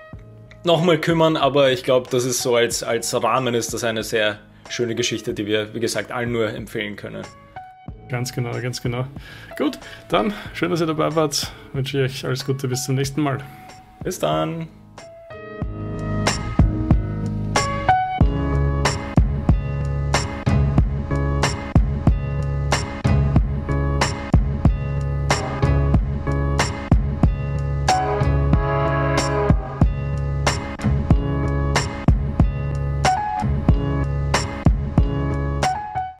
nochmal 0.64 0.98
kümmern, 0.98 1.36
aber 1.36 1.70
ich 1.70 1.84
glaube, 1.84 2.08
das 2.10 2.24
ist 2.24 2.42
so 2.42 2.56
als, 2.56 2.82
als 2.82 3.14
Rahmen 3.22 3.54
ist 3.54 3.74
das 3.74 3.84
eine 3.84 4.02
sehr 4.02 4.38
schöne 4.68 4.94
Geschichte, 4.94 5.34
die 5.34 5.46
wir, 5.46 5.74
wie 5.74 5.80
gesagt, 5.80 6.12
allen 6.12 6.32
nur 6.32 6.48
empfehlen 6.48 6.96
können. 6.96 7.24
Ganz 8.08 8.32
genau, 8.32 8.52
ganz 8.60 8.82
genau. 8.82 9.06
Gut, 9.56 9.78
dann 10.08 10.32
schön, 10.52 10.70
dass 10.70 10.80
ihr 10.80 10.86
dabei 10.86 11.14
wart. 11.14 11.52
Wünsche 11.72 12.04
ich 12.04 12.04
euch 12.04 12.24
alles 12.24 12.44
Gute, 12.44 12.68
bis 12.68 12.84
zum 12.84 12.94
nächsten 12.94 13.20
Mal. 13.22 13.38
Bis 14.02 14.18
dann. 14.18 14.68